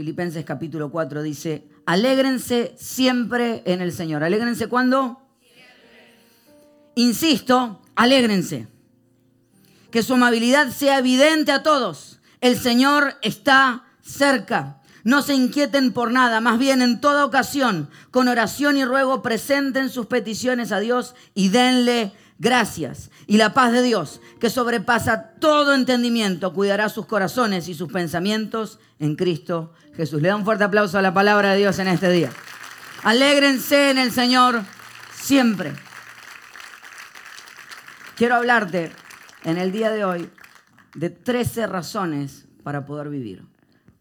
Filipenses 0.00 0.46
capítulo 0.46 0.90
4 0.90 1.22
dice, 1.22 1.68
alégrense 1.84 2.74
siempre 2.78 3.62
en 3.66 3.82
el 3.82 3.92
Señor. 3.92 4.24
¿Alégrense 4.24 4.66
cuándo? 4.66 5.20
Insisto, 6.94 7.82
alégrense. 7.94 8.66
Que 9.90 10.02
su 10.02 10.14
amabilidad 10.14 10.70
sea 10.70 11.00
evidente 11.00 11.52
a 11.52 11.62
todos. 11.62 12.18
El 12.40 12.58
Señor 12.58 13.16
está 13.20 13.84
cerca. 14.00 14.80
No 15.04 15.20
se 15.20 15.34
inquieten 15.34 15.92
por 15.92 16.10
nada, 16.12 16.40
más 16.40 16.58
bien 16.58 16.80
en 16.80 17.02
toda 17.02 17.26
ocasión, 17.26 17.90
con 18.10 18.26
oración 18.26 18.78
y 18.78 18.86
ruego, 18.86 19.20
presenten 19.20 19.90
sus 19.90 20.06
peticiones 20.06 20.72
a 20.72 20.80
Dios 20.80 21.14
y 21.34 21.50
denle 21.50 22.14
gracias. 22.40 23.10
Y 23.28 23.36
la 23.36 23.54
paz 23.54 23.70
de 23.70 23.82
Dios, 23.82 24.20
que 24.40 24.50
sobrepasa 24.50 25.34
todo 25.38 25.74
entendimiento, 25.74 26.52
cuidará 26.52 26.88
sus 26.88 27.06
corazones 27.06 27.68
y 27.68 27.74
sus 27.74 27.92
pensamientos 27.92 28.80
en 28.98 29.14
Cristo 29.14 29.72
Jesús. 29.94 30.20
Le 30.20 30.28
da 30.28 30.36
un 30.36 30.44
fuerte 30.44 30.64
aplauso 30.64 30.98
a 30.98 31.02
la 31.02 31.14
palabra 31.14 31.52
de 31.52 31.58
Dios 31.58 31.78
en 31.78 31.86
este 31.86 32.10
día. 32.10 32.30
Alégrense 33.04 33.90
en 33.90 33.98
el 33.98 34.10
Señor 34.10 34.62
siempre. 35.14 35.72
Quiero 38.16 38.34
hablarte 38.34 38.90
en 39.44 39.56
el 39.56 39.70
día 39.70 39.90
de 39.90 40.04
hoy 40.04 40.30
de 40.94 41.10
13 41.10 41.66
razones 41.66 42.46
para 42.62 42.84
poder 42.84 43.08
vivir. 43.08 43.46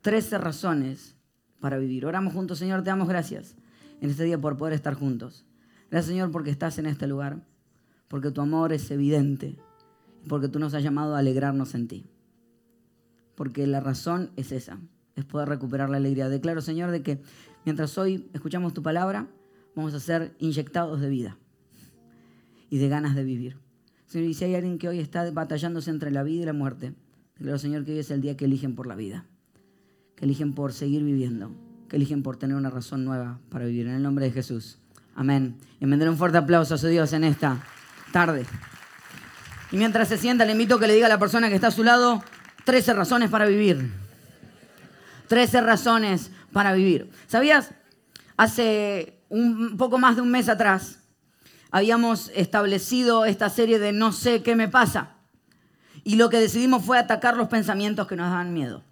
13 0.01 0.37
razones 0.37 1.15
para 1.59 1.77
vivir. 1.77 2.05
Oramos 2.05 2.33
juntos, 2.33 2.59
Señor, 2.59 2.83
te 2.83 2.89
damos 2.89 3.07
gracias 3.07 3.55
en 4.01 4.09
este 4.09 4.23
día 4.23 4.37
por 4.37 4.57
poder 4.57 4.73
estar 4.73 4.93
juntos. 4.93 5.45
Gracias, 5.91 6.07
Señor, 6.11 6.31
porque 6.31 6.51
estás 6.51 6.77
en 6.77 6.85
este 6.85 7.07
lugar, 7.07 7.37
porque 8.09 8.31
tu 8.31 8.41
amor 8.41 8.73
es 8.73 8.91
evidente, 8.91 9.55
porque 10.27 10.49
tú 10.49 10.59
nos 10.59 10.73
has 10.73 10.83
llamado 10.83 11.15
a 11.15 11.19
alegrarnos 11.19 11.73
en 11.75 11.87
ti. 11.87 12.05
Porque 13.35 13.65
la 13.65 13.79
razón 13.79 14.31
es 14.35 14.51
esa, 14.51 14.79
es 15.15 15.23
poder 15.23 15.47
recuperar 15.47 15.89
la 15.89 15.95
alegría. 15.95 16.27
Declaro, 16.27 16.59
Señor, 16.59 16.91
de 16.91 17.01
que 17.01 17.21
mientras 17.63 17.97
hoy 17.97 18.29
escuchamos 18.33 18.73
tu 18.73 18.83
palabra, 18.83 19.27
vamos 19.75 19.93
a 19.93 20.01
ser 20.01 20.35
inyectados 20.39 20.99
de 20.99 21.07
vida 21.07 21.37
y 22.69 22.79
de 22.79 22.89
ganas 22.89 23.15
de 23.15 23.23
vivir. 23.23 23.55
Señor, 24.07 24.27
y 24.27 24.33
si 24.33 24.43
hay 24.43 24.55
alguien 24.55 24.77
que 24.77 24.89
hoy 24.89 24.99
está 24.99 25.31
batallándose 25.31 25.89
entre 25.89 26.11
la 26.11 26.23
vida 26.23 26.41
y 26.41 26.45
la 26.45 26.53
muerte, 26.53 26.93
declaro, 27.37 27.57
Señor, 27.57 27.85
que 27.85 27.93
hoy 27.93 27.99
es 27.99 28.11
el 28.11 28.19
día 28.19 28.35
que 28.35 28.43
eligen 28.43 28.75
por 28.75 28.85
la 28.85 28.95
vida 28.95 29.25
que 30.19 30.25
eligen 30.25 30.53
por 30.53 30.73
seguir 30.73 31.01
viviendo, 31.01 31.49
que 31.87 31.95
eligen 31.95 32.23
por 32.23 32.35
tener 32.35 32.57
una 32.57 32.69
razón 32.69 33.05
nueva 33.05 33.39
para 33.49 33.65
vivir. 33.65 33.87
En 33.87 33.95
el 33.95 34.03
nombre 34.03 34.25
de 34.25 34.31
Jesús. 34.31 34.77
Amén. 35.15 35.55
Y 35.79 35.85
me 35.85 36.09
un 36.09 36.17
fuerte 36.17 36.37
aplauso 36.37 36.75
a 36.75 36.77
su 36.77 36.87
Dios 36.87 37.13
en 37.13 37.23
esta 37.23 37.63
tarde. 38.11 38.45
Y 39.71 39.77
mientras 39.77 40.07
se 40.07 40.17
sienta, 40.17 40.45
le 40.45 40.53
invito 40.53 40.75
a 40.75 40.79
que 40.79 40.87
le 40.87 40.95
diga 40.95 41.05
a 41.05 41.09
la 41.09 41.19
persona 41.19 41.49
que 41.49 41.55
está 41.55 41.67
a 41.67 41.71
su 41.71 41.83
lado 41.83 42.23
13 42.65 42.93
razones 42.93 43.29
para 43.29 43.45
vivir. 43.45 43.91
13 45.27 45.61
razones 45.61 46.31
para 46.51 46.73
vivir. 46.73 47.11
¿Sabías? 47.27 47.71
Hace 48.37 49.19
un 49.29 49.77
poco 49.77 49.97
más 49.97 50.15
de 50.15 50.21
un 50.21 50.31
mes 50.31 50.49
atrás 50.49 50.99
habíamos 51.71 52.31
establecido 52.35 53.25
esta 53.25 53.49
serie 53.49 53.79
de 53.79 53.91
no 53.93 54.11
sé 54.11 54.41
qué 54.41 54.55
me 54.55 54.67
pasa. 54.67 55.11
Y 56.03 56.15
lo 56.15 56.29
que 56.29 56.39
decidimos 56.39 56.83
fue 56.83 56.97
atacar 56.97 57.37
los 57.37 57.47
pensamientos 57.47 58.07
que 58.07 58.15
nos 58.15 58.31
dan 58.31 58.53
miedo. 58.53 58.83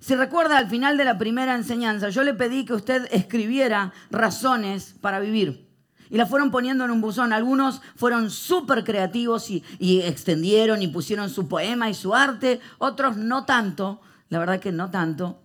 Si 0.00 0.14
recuerda, 0.14 0.58
al 0.58 0.68
final 0.68 0.96
de 0.96 1.04
la 1.04 1.16
primera 1.16 1.54
enseñanza, 1.54 2.10
yo 2.10 2.24
le 2.24 2.34
pedí 2.34 2.64
que 2.64 2.74
usted 2.74 3.08
escribiera 3.10 3.92
razones 4.10 4.94
para 5.00 5.20
vivir. 5.20 5.63
Y 6.14 6.16
las 6.16 6.30
fueron 6.30 6.52
poniendo 6.52 6.84
en 6.84 6.92
un 6.92 7.00
buzón. 7.00 7.32
Algunos 7.32 7.82
fueron 7.96 8.30
súper 8.30 8.84
creativos 8.84 9.50
y, 9.50 9.64
y, 9.80 10.02
extendieron 10.02 10.80
y 10.80 10.86
pusieron 10.86 11.28
su 11.28 11.48
poema 11.48 11.90
y 11.90 11.94
su 11.94 12.14
arte. 12.14 12.60
Otros 12.78 13.16
no 13.16 13.44
tanto. 13.46 14.00
La 14.28 14.38
verdad 14.38 14.60
que 14.60 14.70
no 14.70 14.92
tanto. 14.92 15.40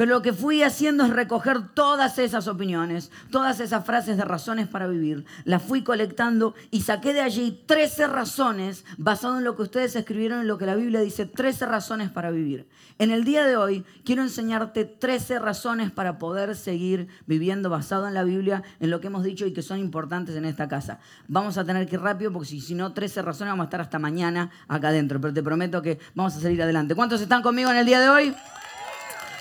Pero 0.00 0.14
lo 0.14 0.22
que 0.22 0.32
fui 0.32 0.62
haciendo 0.62 1.04
es 1.04 1.10
recoger 1.10 1.74
todas 1.74 2.18
esas 2.18 2.48
opiniones, 2.48 3.10
todas 3.30 3.60
esas 3.60 3.84
frases 3.84 4.16
de 4.16 4.24
razones 4.24 4.66
para 4.66 4.86
vivir. 4.86 5.26
Las 5.44 5.62
fui 5.62 5.82
colectando 5.84 6.54
y 6.70 6.80
saqué 6.80 7.12
de 7.12 7.20
allí 7.20 7.62
13 7.66 8.06
razones, 8.06 8.86
basado 8.96 9.36
en 9.36 9.44
lo 9.44 9.56
que 9.56 9.62
ustedes 9.64 9.94
escribieron 9.96 10.40
en 10.40 10.46
lo 10.46 10.56
que 10.56 10.64
la 10.64 10.74
Biblia 10.74 11.00
dice, 11.00 11.26
13 11.26 11.66
razones 11.66 12.08
para 12.08 12.30
vivir. 12.30 12.66
En 12.98 13.10
el 13.10 13.24
día 13.24 13.44
de 13.44 13.58
hoy 13.58 13.84
quiero 14.02 14.22
enseñarte 14.22 14.86
13 14.86 15.38
razones 15.38 15.90
para 15.90 16.16
poder 16.16 16.56
seguir 16.56 17.08
viviendo 17.26 17.68
basado 17.68 18.08
en 18.08 18.14
la 18.14 18.24
Biblia, 18.24 18.62
en 18.80 18.88
lo 18.88 19.02
que 19.02 19.08
hemos 19.08 19.22
dicho 19.22 19.44
y 19.44 19.52
que 19.52 19.60
son 19.60 19.80
importantes 19.80 20.34
en 20.34 20.46
esta 20.46 20.66
casa. 20.66 20.98
Vamos 21.28 21.58
a 21.58 21.64
tener 21.66 21.86
que 21.86 21.96
ir 21.96 22.00
rápido 22.00 22.32
porque 22.32 22.48
si, 22.48 22.74
no, 22.74 22.94
13 22.94 23.20
razones 23.20 23.52
vamos 23.52 23.64
a 23.64 23.66
estar 23.66 23.82
hasta 23.82 23.98
mañana 23.98 24.50
acá 24.66 24.88
adentro. 24.88 25.20
Pero 25.20 25.34
te 25.34 25.42
prometo 25.42 25.82
que 25.82 25.98
vamos 26.14 26.34
a 26.36 26.40
salir 26.40 26.62
adelante. 26.62 26.94
¿Cuántos 26.94 27.20
están 27.20 27.42
conmigo 27.42 27.70
en 27.70 27.76
el 27.76 27.84
día 27.84 28.00
de 28.00 28.08
hoy? 28.08 28.34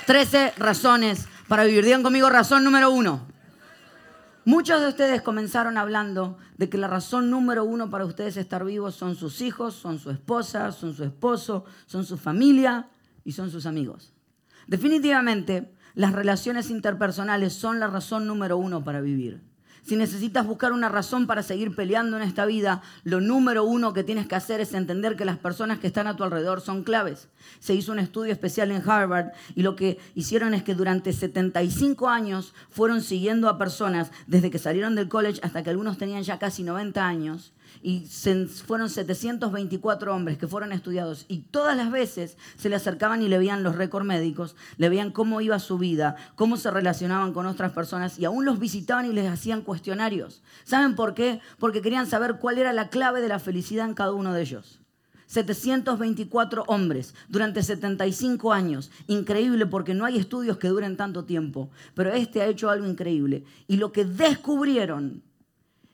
13 0.09 0.55
razones 0.57 1.27
para 1.47 1.65
vivir. 1.65 1.85
Digan 1.85 2.01
conmigo 2.01 2.31
razón 2.31 2.63
número 2.63 2.89
uno. 2.89 3.27
Muchos 4.43 4.81
de 4.81 4.87
ustedes 4.87 5.21
comenzaron 5.21 5.77
hablando 5.77 6.39
de 6.57 6.67
que 6.67 6.79
la 6.79 6.87
razón 6.87 7.29
número 7.29 7.63
uno 7.63 7.91
para 7.91 8.05
ustedes 8.05 8.35
estar 8.35 8.65
vivos 8.65 8.95
son 8.95 9.15
sus 9.15 9.39
hijos, 9.39 9.75
son 9.75 9.99
su 9.99 10.09
esposa, 10.09 10.71
son 10.71 10.95
su 10.95 11.03
esposo, 11.03 11.63
son 11.85 12.05
su 12.07 12.17
familia 12.17 12.89
y 13.23 13.33
son 13.33 13.51
sus 13.51 13.67
amigos. 13.67 14.11
Definitivamente, 14.65 15.75
las 15.93 16.13
relaciones 16.13 16.71
interpersonales 16.71 17.53
son 17.53 17.79
la 17.79 17.85
razón 17.85 18.25
número 18.25 18.57
uno 18.57 18.83
para 18.83 19.01
vivir. 19.01 19.43
Si 19.89 19.95
necesitas 19.95 20.45
buscar 20.45 20.71
una 20.71 20.87
razón 20.87 21.25
para 21.25 21.41
seguir 21.41 21.75
peleando 21.75 22.15
en 22.15 22.21
esta 22.21 22.45
vida, 22.45 22.83
lo 23.03 23.21
número 23.21 23.63
uno 23.63 23.91
que 23.91 24.03
tienes 24.03 24.27
que 24.27 24.35
hacer 24.35 24.61
es 24.61 24.75
entender 24.75 25.15
que 25.15 25.25
las 25.25 25.39
personas 25.39 25.79
que 25.79 25.87
están 25.87 26.05
a 26.05 26.15
tu 26.15 26.23
alrededor 26.23 26.61
son 26.61 26.83
claves. 26.83 27.27
Se 27.59 27.73
hizo 27.73 27.91
un 27.91 27.97
estudio 27.97 28.31
especial 28.31 28.69
en 28.69 28.87
Harvard 28.87 29.31
y 29.55 29.63
lo 29.63 29.75
que 29.75 29.97
hicieron 30.13 30.53
es 30.53 30.61
que 30.61 30.75
durante 30.75 31.11
75 31.11 32.07
años 32.07 32.53
fueron 32.69 33.01
siguiendo 33.01 33.49
a 33.49 33.57
personas 33.57 34.11
desde 34.27 34.51
que 34.51 34.59
salieron 34.59 34.93
del 34.93 35.09
college 35.09 35.39
hasta 35.41 35.63
que 35.63 35.71
algunos 35.71 35.97
tenían 35.97 36.21
ya 36.21 36.37
casi 36.37 36.61
90 36.61 37.07
años 37.07 37.51
y 37.81 38.05
fueron 38.65 38.89
724 38.89 40.15
hombres 40.15 40.37
que 40.37 40.47
fueron 40.47 40.71
estudiados 40.71 41.25
y 41.27 41.39
todas 41.39 41.75
las 41.77 41.91
veces 41.91 42.37
se 42.57 42.69
le 42.69 42.75
acercaban 42.75 43.21
y 43.21 43.27
le 43.27 43.37
veían 43.37 43.63
los 43.63 43.75
récords 43.75 44.05
médicos, 44.05 44.55
le 44.77 44.89
veían 44.89 45.11
cómo 45.11 45.41
iba 45.41 45.59
su 45.59 45.77
vida, 45.77 46.15
cómo 46.35 46.57
se 46.57 46.71
relacionaban 46.71 47.33
con 47.33 47.45
otras 47.45 47.71
personas 47.71 48.19
y 48.19 48.25
aún 48.25 48.45
los 48.45 48.59
visitaban 48.59 49.05
y 49.05 49.13
les 49.13 49.27
hacían 49.27 49.61
cuestionarios. 49.61 50.41
¿Saben 50.63 50.95
por 50.95 51.13
qué? 51.13 51.39
Porque 51.57 51.81
querían 51.81 52.07
saber 52.07 52.37
cuál 52.39 52.57
era 52.57 52.73
la 52.73 52.89
clave 52.89 53.21
de 53.21 53.29
la 53.29 53.39
felicidad 53.39 53.87
en 53.87 53.93
cada 53.93 54.11
uno 54.11 54.33
de 54.33 54.41
ellos. 54.41 54.79
724 55.29 56.63
hombres 56.65 57.13
durante 57.27 57.61
75 57.61 58.51
años. 58.51 58.89
Increíble 59.05 59.67
porque 59.67 59.93
no 59.93 60.05
hay 60.05 60.17
estudios 60.17 60.57
que 60.57 60.69
duren 60.69 60.97
tanto 60.97 61.23
tiempo, 61.25 61.69
pero 61.93 62.11
este 62.11 62.41
ha 62.41 62.47
hecho 62.47 62.69
algo 62.71 62.87
increíble. 62.87 63.43
Y 63.67 63.77
lo 63.77 63.91
que 63.91 64.05
descubrieron 64.05 65.21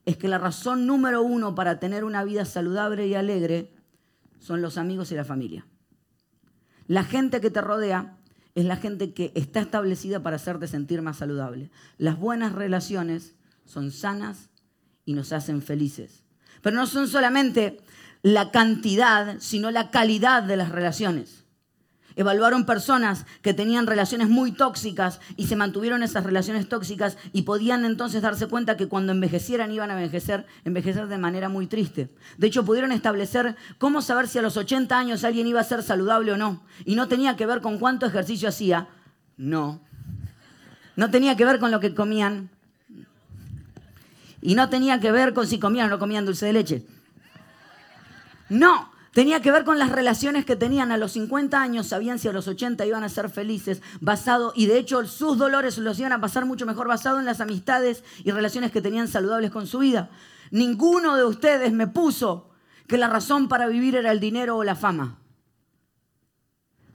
es 0.06 0.18
que 0.18 0.28
la 0.28 0.38
razón 0.38 0.86
número 0.86 1.22
uno 1.24 1.56
para 1.56 1.80
tener 1.80 2.04
una 2.04 2.24
vida 2.24 2.46
saludable 2.46 3.08
y 3.08 3.16
alegre 3.16 3.74
son 4.40 4.62
los 4.62 4.78
amigos 4.78 5.12
y 5.12 5.16
la 5.16 5.26
familia. 5.26 5.66
La 6.88 7.04
gente 7.04 7.42
que 7.42 7.50
te 7.50 7.62
rodea 7.62 8.18
es 8.54 8.66
la 8.66 8.78
gente 8.78 9.14
que 9.14 9.32
está 9.36 9.60
establecida 9.60 10.22
para 10.22 10.36
hacerte 10.36 10.68
sentir 10.68 11.02
más 11.02 11.18
saludable. 11.18 11.72
Las 11.98 12.20
buenas 12.20 12.54
relaciones 12.54 13.36
son 13.66 13.92
sanas 13.92 14.50
y 15.04 15.14
nos 15.14 15.34
hacen 15.34 15.62
felices. 15.62 16.24
Pero 16.62 16.76
no 16.76 16.86
son 16.86 17.08
solamente 17.08 17.80
la 18.22 18.52
cantidad, 18.52 19.38
sino 19.40 19.72
la 19.72 19.92
calidad 19.92 20.44
de 20.44 20.58
las 20.58 20.70
relaciones. 20.70 21.45
Evaluaron 22.16 22.66
personas 22.66 23.26
que 23.42 23.54
tenían 23.54 23.88
relaciones 23.88 24.30
muy 24.30 24.54
tóxicas 24.54 25.20
y 25.36 25.48
se 25.48 25.56
mantuvieron 25.56 26.02
esas 26.02 26.24
relaciones 26.24 26.70
tóxicas 26.70 27.18
y 27.34 27.42
podían 27.42 27.84
entonces 27.84 28.22
darse 28.22 28.48
cuenta 28.48 28.78
que 28.78 28.88
cuando 28.88 29.12
envejecieran 29.12 29.72
iban 29.72 29.92
a 29.92 29.96
envejecer, 29.96 30.46
envejecer 30.64 31.08
de 31.08 31.18
manera 31.18 31.50
muy 31.50 31.68
triste. 31.68 32.10
De 32.38 32.48
hecho, 32.48 32.64
pudieron 32.64 32.94
establecer 32.94 33.58
cómo 33.78 34.02
saber 34.02 34.28
si 34.28 34.40
a 34.40 34.42
los 34.42 34.56
80 34.56 34.98
años 34.98 35.24
alguien 35.24 35.48
iba 35.48 35.60
a 35.60 35.66
ser 35.66 35.84
saludable 35.84 36.32
o 36.32 36.38
no. 36.38 36.64
Y 36.86 36.96
no 36.96 37.08
tenía 37.08 37.36
que 37.36 37.46
ver 37.46 37.60
con 37.62 37.80
cuánto 37.80 38.06
ejercicio 38.06 38.48
hacía. 38.48 38.88
No. 39.36 39.82
No 40.96 41.12
tenía 41.12 41.36
que 41.36 41.44
ver 41.44 41.60
con 41.60 41.72
lo 41.72 41.82
que 41.82 41.94
comían. 41.94 42.50
Y 44.42 44.56
no 44.56 44.70
tenía 44.70 45.00
que 45.00 45.12
ver 45.12 45.34
con 45.34 45.48
si 45.48 45.60
comían 45.60 45.88
o 45.88 45.90
no 45.90 46.00
comían 46.00 46.26
dulce 46.26 46.46
de 46.46 46.54
leche. 46.54 46.86
No, 48.48 48.92
Tenía 49.16 49.42
que 49.42 49.50
ver 49.50 49.64
con 49.64 49.80
las 49.80 49.94
relaciones 49.94 50.44
que 50.44 50.58
tenían 50.58 50.92
a 50.92 50.98
los 50.98 51.14
50 51.14 51.62
años, 51.62 51.88
sabían 51.88 52.20
si 52.20 52.28
a 52.28 52.34
los 52.34 52.50
80 52.50 52.86
iban 52.86 53.06
a 53.06 53.08
ser 53.08 53.30
felices, 53.30 53.82
basado, 54.02 54.52
y 54.58 54.66
de 54.66 54.78
hecho 54.78 55.06
sus 55.06 55.38
dolores 55.38 55.78
los 55.78 55.98
iban 56.00 56.12
a 56.12 56.20
pasar 56.20 56.46
mucho 56.46 56.66
mejor 56.66 56.90
basado 56.90 57.18
en 57.18 57.24
las 57.24 57.40
amistades 57.40 58.04
y 58.26 58.32
relaciones 58.32 58.74
que 58.74 58.82
tenían 58.82 59.08
saludables 59.08 59.52
con 59.52 59.68
su 59.68 59.80
vida. 59.80 60.10
Ninguno 60.52 61.16
de 61.16 61.24
ustedes 61.24 61.72
me 61.72 61.88
puso 61.88 62.50
que 62.90 62.98
la 62.98 63.08
razón 63.08 63.48
para 63.48 63.68
vivir 63.68 63.96
era 63.96 64.12
el 64.12 64.20
dinero 64.20 64.58
o 64.58 64.66
la 64.66 64.76
fama. 64.76 65.18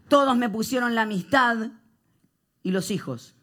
Todos 0.09 0.37
me 0.37 0.51
pusieron 0.51 0.95
la 0.95 1.03
amistad 1.03 1.69
y 2.63 2.71
los 2.71 2.91
hijos. 2.91 3.35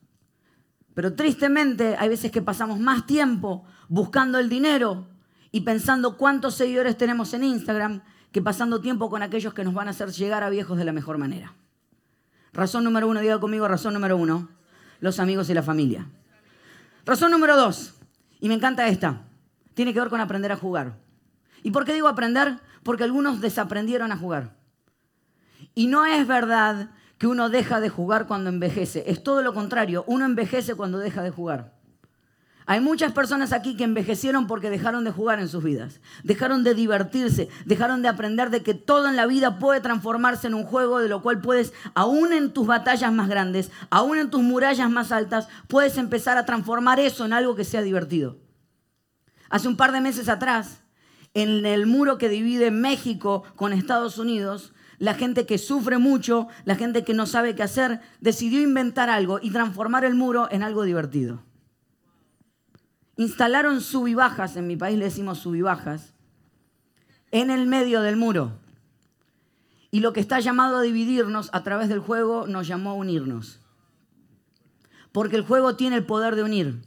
Pero 0.93 1.15
tristemente 1.15 1.95
hay 1.97 2.09
veces 2.09 2.31
que 2.31 2.43
pasamos 2.43 2.79
más 2.79 3.07
tiempo 3.07 3.65
buscando 3.89 4.37
el 4.37 4.49
dinero 4.49 5.07
y 5.51 5.61
pensando 5.61 6.15
cuántos 6.15 6.53
seguidores 6.53 6.95
tenemos 6.95 7.33
en 7.33 7.43
Instagram 7.43 8.03
que 8.37 8.41
pasando 8.43 8.81
tiempo 8.81 9.09
con 9.09 9.23
aquellos 9.23 9.55
que 9.55 9.63
nos 9.63 9.73
van 9.73 9.87
a 9.87 9.89
hacer 9.89 10.11
llegar 10.11 10.43
a 10.43 10.51
viejos 10.51 10.77
de 10.77 10.85
la 10.85 10.91
mejor 10.91 11.17
manera. 11.17 11.55
Razón 12.53 12.83
número 12.83 13.07
uno, 13.07 13.19
diga 13.19 13.39
conmigo 13.39 13.67
razón 13.67 13.95
número 13.95 14.15
uno. 14.15 14.47
los 14.99 15.19
amigos 15.19 15.49
y 15.49 15.55
la 15.55 15.63
familia. 15.63 16.05
Razón 17.03 17.31
número 17.31 17.57
dos, 17.57 17.95
y 18.39 18.47
me 18.47 18.53
encanta 18.53 18.89
esta, 18.89 19.23
tiene 19.73 19.91
que 19.91 19.99
ver 19.99 20.09
con 20.09 20.21
aprender 20.21 20.51
a 20.51 20.55
jugar. 20.55 20.99
¿Y 21.63 21.71
por 21.71 21.83
qué 21.83 21.95
digo 21.95 22.07
aprender? 22.07 22.59
Porque 22.83 23.03
algunos 23.03 23.41
desaprendieron 23.41 24.11
a 24.11 24.17
jugar. 24.17 24.55
Y 25.73 25.87
no 25.87 26.05
es 26.05 26.27
verdad 26.27 26.91
que 27.17 27.25
uno 27.25 27.49
deja 27.49 27.79
de 27.79 27.89
jugar 27.89 28.27
cuando 28.27 28.51
envejece, 28.51 29.03
es 29.07 29.23
todo 29.23 29.41
lo 29.41 29.55
contrario, 29.55 30.03
uno 30.05 30.25
envejece 30.25 30.75
cuando 30.75 30.99
deja 30.99 31.23
de 31.23 31.31
jugar. 31.31 31.73
Hay 32.69 32.81
muchas 32.81 33.13
personas 33.13 33.53
aquí 33.53 33.77
que 33.77 33.85
envejecieron 33.85 34.45
porque 34.45 34.69
dejaron 34.69 35.05
de 35.05 35.11
jugar 35.11 35.39
en 35.39 35.47
sus 35.47 35.63
vidas, 35.63 36.01
dejaron 36.25 36.65
de 36.65 36.75
divertirse, 36.75 37.47
dejaron 37.63 38.01
de 38.01 38.09
aprender 38.09 38.49
de 38.49 38.61
que 38.61 38.73
todo 38.73 39.07
en 39.07 39.15
la 39.15 39.25
vida 39.25 39.57
puede 39.57 39.79
transformarse 39.79 40.47
en 40.47 40.53
un 40.53 40.65
juego 40.65 40.99
de 40.99 41.07
lo 41.07 41.21
cual 41.21 41.39
puedes, 41.39 41.71
aún 41.95 42.33
en 42.33 42.51
tus 42.51 42.67
batallas 42.67 43.13
más 43.13 43.29
grandes, 43.29 43.71
aún 43.89 44.17
en 44.17 44.29
tus 44.29 44.41
murallas 44.41 44.89
más 44.89 45.13
altas, 45.13 45.47
puedes 45.69 45.97
empezar 45.97 46.37
a 46.37 46.45
transformar 46.45 46.99
eso 46.99 47.23
en 47.23 47.31
algo 47.31 47.55
que 47.55 47.63
sea 47.63 47.81
divertido. 47.81 48.35
Hace 49.49 49.69
un 49.69 49.77
par 49.77 49.93
de 49.93 50.01
meses 50.01 50.27
atrás, 50.27 50.81
en 51.33 51.65
el 51.65 51.85
muro 51.85 52.17
que 52.17 52.27
divide 52.27 52.69
México 52.69 53.43
con 53.55 53.71
Estados 53.71 54.17
Unidos, 54.17 54.73
la 54.97 55.13
gente 55.13 55.45
que 55.45 55.57
sufre 55.57 55.99
mucho, 55.99 56.49
la 56.65 56.75
gente 56.75 57.05
que 57.05 57.13
no 57.13 57.27
sabe 57.27 57.55
qué 57.55 57.63
hacer, 57.63 58.01
decidió 58.19 58.61
inventar 58.61 59.09
algo 59.09 59.39
y 59.41 59.51
transformar 59.51 60.03
el 60.03 60.15
muro 60.15 60.49
en 60.51 60.63
algo 60.63 60.83
divertido 60.83 61.46
instalaron 63.17 63.81
subibajas, 63.81 64.55
en 64.55 64.67
mi 64.67 64.77
país 64.77 64.97
le 64.97 65.05
decimos 65.05 65.39
subibajas, 65.39 66.13
en 67.31 67.51
el 67.51 67.67
medio 67.67 68.01
del 68.01 68.15
muro. 68.15 68.59
Y 69.91 69.99
lo 69.99 70.13
que 70.13 70.19
está 70.19 70.39
llamado 70.39 70.77
a 70.77 70.81
dividirnos 70.81 71.49
a 71.53 71.63
través 71.63 71.89
del 71.89 71.99
juego 71.99 72.47
nos 72.47 72.67
llamó 72.67 72.91
a 72.91 72.95
unirnos. 72.95 73.59
Porque 75.11 75.35
el 75.35 75.43
juego 75.43 75.75
tiene 75.75 75.95
el 75.95 76.05
poder 76.05 76.35
de 76.35 76.43
unir. 76.43 76.81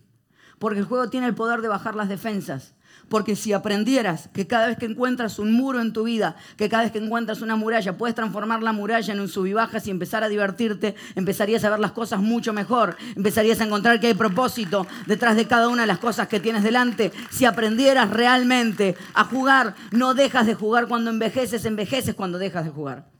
Porque 0.58 0.78
el 0.78 0.84
juego 0.84 1.10
tiene 1.10 1.26
el 1.26 1.34
poder 1.34 1.62
de 1.62 1.68
bajar 1.68 1.96
las 1.96 2.08
defensas. 2.08 2.74
Porque 3.10 3.34
si 3.34 3.52
aprendieras 3.52 4.30
que 4.32 4.46
cada 4.46 4.68
vez 4.68 4.78
que 4.78 4.86
encuentras 4.86 5.40
un 5.40 5.52
muro 5.52 5.80
en 5.80 5.92
tu 5.92 6.04
vida, 6.04 6.36
que 6.56 6.68
cada 6.68 6.84
vez 6.84 6.92
que 6.92 6.98
encuentras 6.98 7.42
una 7.42 7.56
muralla, 7.56 7.98
puedes 7.98 8.14
transformar 8.14 8.62
la 8.62 8.72
muralla 8.72 9.12
en 9.12 9.18
un 9.18 9.28
subibajas 9.28 9.84
y 9.88 9.90
empezar 9.90 10.22
a 10.22 10.28
divertirte, 10.28 10.94
empezarías 11.16 11.64
a 11.64 11.70
ver 11.70 11.80
las 11.80 11.90
cosas 11.90 12.20
mucho 12.20 12.52
mejor, 12.52 12.96
empezarías 13.16 13.60
a 13.60 13.64
encontrar 13.64 13.98
que 13.98 14.06
hay 14.06 14.14
propósito 14.14 14.86
detrás 15.06 15.34
de 15.34 15.48
cada 15.48 15.66
una 15.66 15.82
de 15.82 15.88
las 15.88 15.98
cosas 15.98 16.28
que 16.28 16.38
tienes 16.38 16.62
delante. 16.62 17.10
Si 17.30 17.44
aprendieras 17.44 18.10
realmente 18.10 18.96
a 19.12 19.24
jugar, 19.24 19.74
no 19.90 20.14
dejas 20.14 20.46
de 20.46 20.54
jugar 20.54 20.86
cuando 20.86 21.10
envejeces, 21.10 21.64
envejeces 21.64 22.14
cuando 22.14 22.38
dejas 22.38 22.64
de 22.64 22.70
jugar 22.70 23.19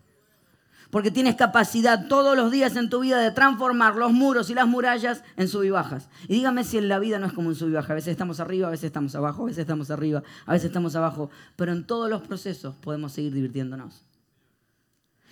porque 0.91 1.11
tienes 1.11 1.37
capacidad 1.37 2.09
todos 2.09 2.37
los 2.37 2.51
días 2.51 2.75
en 2.77 2.91
tu 2.91 3.01
vida 3.01 3.19
de 3.21 3.31
transformar 3.31 3.95
los 3.97 4.13
muros 4.13 4.51
y 4.51 4.55
las 4.55 4.67
murallas 4.67 5.23
en 5.37 5.49
subibajas. 5.49 6.09
Y 6.27 6.35
dígame 6.35 6.65
si 6.65 6.79
en 6.79 6.89
la 6.89 6.99
vida 6.99 7.19
no 7.19 7.27
es 7.27 7.33
como 7.33 7.49
un 7.49 7.55
subibaja. 7.55 7.93
A 7.93 7.97
veces 7.97 8.11
estamos 8.11 8.41
arriba, 8.41 8.69
a 8.69 8.71
veces 8.71 8.85
estamos 8.85 9.15
abajo, 9.15 9.45
a 9.45 9.47
veces 9.47 9.61
estamos 9.61 9.91
arriba, 9.91 10.23
a 10.47 10.53
veces 10.53 10.67
estamos 10.67 10.97
abajo. 10.97 11.31
Pero 11.57 11.73
en 11.73 11.87
todos 11.87 12.11
los 12.11 12.23
procesos 12.23 12.75
podemos 12.75 13.13
seguir 13.13 13.33
divirtiéndonos. 13.33 14.05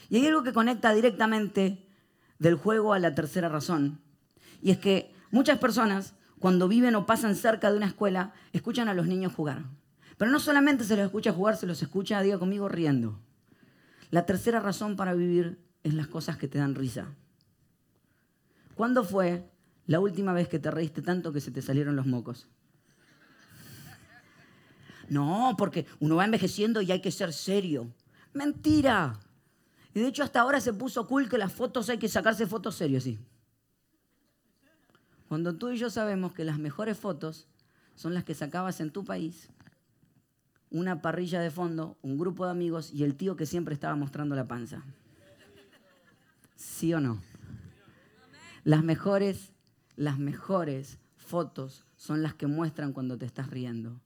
Y 0.09 0.17
hay 0.17 0.27
algo 0.27 0.45
que 0.45 0.53
conecta 0.53 0.95
directamente 0.95 1.87
del 2.39 2.55
juego 2.55 2.93
a 2.93 2.99
la 3.01 3.15
tercera 3.15 3.49
razón. 3.49 4.01
Y 4.63 4.71
es 4.71 4.79
que 4.79 5.13
muchas 5.31 5.59
personas, 5.59 6.15
cuando 6.39 6.69
viven 6.69 6.95
o 6.95 7.05
pasan 7.05 7.35
cerca 7.35 7.71
de 7.71 7.77
una 7.77 7.87
escuela, 7.87 8.33
escuchan 8.53 8.89
a 8.89 8.95
los 8.95 9.07
niños 9.07 9.35
jugar. 9.35 9.65
Pero 10.17 10.31
no 10.31 10.39
solamente 10.39 10.85
se 10.85 10.97
los 10.97 11.07
escucha 11.07 11.33
jugar, 11.33 11.57
se 11.57 11.67
los 11.67 11.83
escucha, 11.83 12.23
diga 12.23 12.39
conmigo, 12.39 12.69
riendo. 12.69 13.19
La 14.11 14.27
tercera 14.27 14.61
razón 14.61 14.97
para 14.97 15.15
vivir 15.15 15.59
es 15.83 15.95
las 15.95 16.09
cosas 16.09 16.37
que 16.37 16.49
te 16.49 16.59
dan 16.59 16.75
risa. 16.75 17.15
¿Cuándo 18.75 19.05
fue 19.05 19.51
la 19.87 20.01
última 20.01 20.33
vez 20.33 20.49
que 20.49 20.59
te 20.59 20.71
reíste 20.71 21.03
tanto 21.03 21.33
que 21.33 21.41
se 21.41 21.51
te 21.51 21.63
salieron 21.63 21.97
los 21.97 22.07
mocos? 22.07 22.49
No, 25.09 25.55
porque 25.57 25.87
uno 26.01 26.17
va 26.17 26.25
envejeciendo 26.25 26.83
y 26.83 26.93
hay 26.93 27.01
que 27.01 27.11
ser 27.11 27.33
serio. 27.33 27.93
Mentira. 28.33 29.19
Y 29.95 30.01
de 30.01 30.09
hecho 30.09 30.23
hasta 30.23 30.41
ahora 30.41 30.61
se 30.61 30.73
puso 30.73 31.07
cool 31.07 31.29
que 31.29 31.39
las 31.39 31.53
fotos 31.53 31.89
hay 31.89 31.99
que 31.99 32.09
sacarse 32.09 32.47
fotos 32.47 32.77
serios, 32.77 33.05
sí. 33.05 33.19
Cuando 35.29 35.57
tú 35.57 35.71
y 35.71 35.79
yo 35.79 35.91
sabemos 35.91 36.33
que 36.33 36.45
las 36.45 36.59
mejores 36.59 36.99
fotos 36.99 37.49
son 37.95 38.15
las 38.15 38.25
que 38.25 38.35
sacabas 38.35 38.81
en 38.81 38.91
tu 38.91 39.05
país 39.05 39.49
una 40.71 41.03
parrilla 41.03 41.41
de 41.41 41.51
fondo, 41.51 41.97
un 42.03 42.19
grupo 42.19 42.45
de 42.45 42.51
amigos 42.51 42.93
y 42.93 43.05
el 43.05 43.15
tío 43.15 43.37
que 43.37 43.47
siempre 43.47 43.75
estaba 43.75 43.97
mostrando 43.97 44.35
la 44.35 44.49
panza. 44.49 44.83
¿Sí 46.57 46.93
o 46.93 47.01
no? 47.01 47.21
Las 48.65 48.85
mejores, 48.85 49.53
las 49.97 50.19
mejores 50.19 50.99
fotos 51.17 51.85
son 51.97 52.23
las 52.23 52.35
que 52.35 52.47
muestran 52.47 52.93
cuando 52.93 53.17
te 53.17 53.27
estás 53.27 53.51
riendo. 53.51 54.01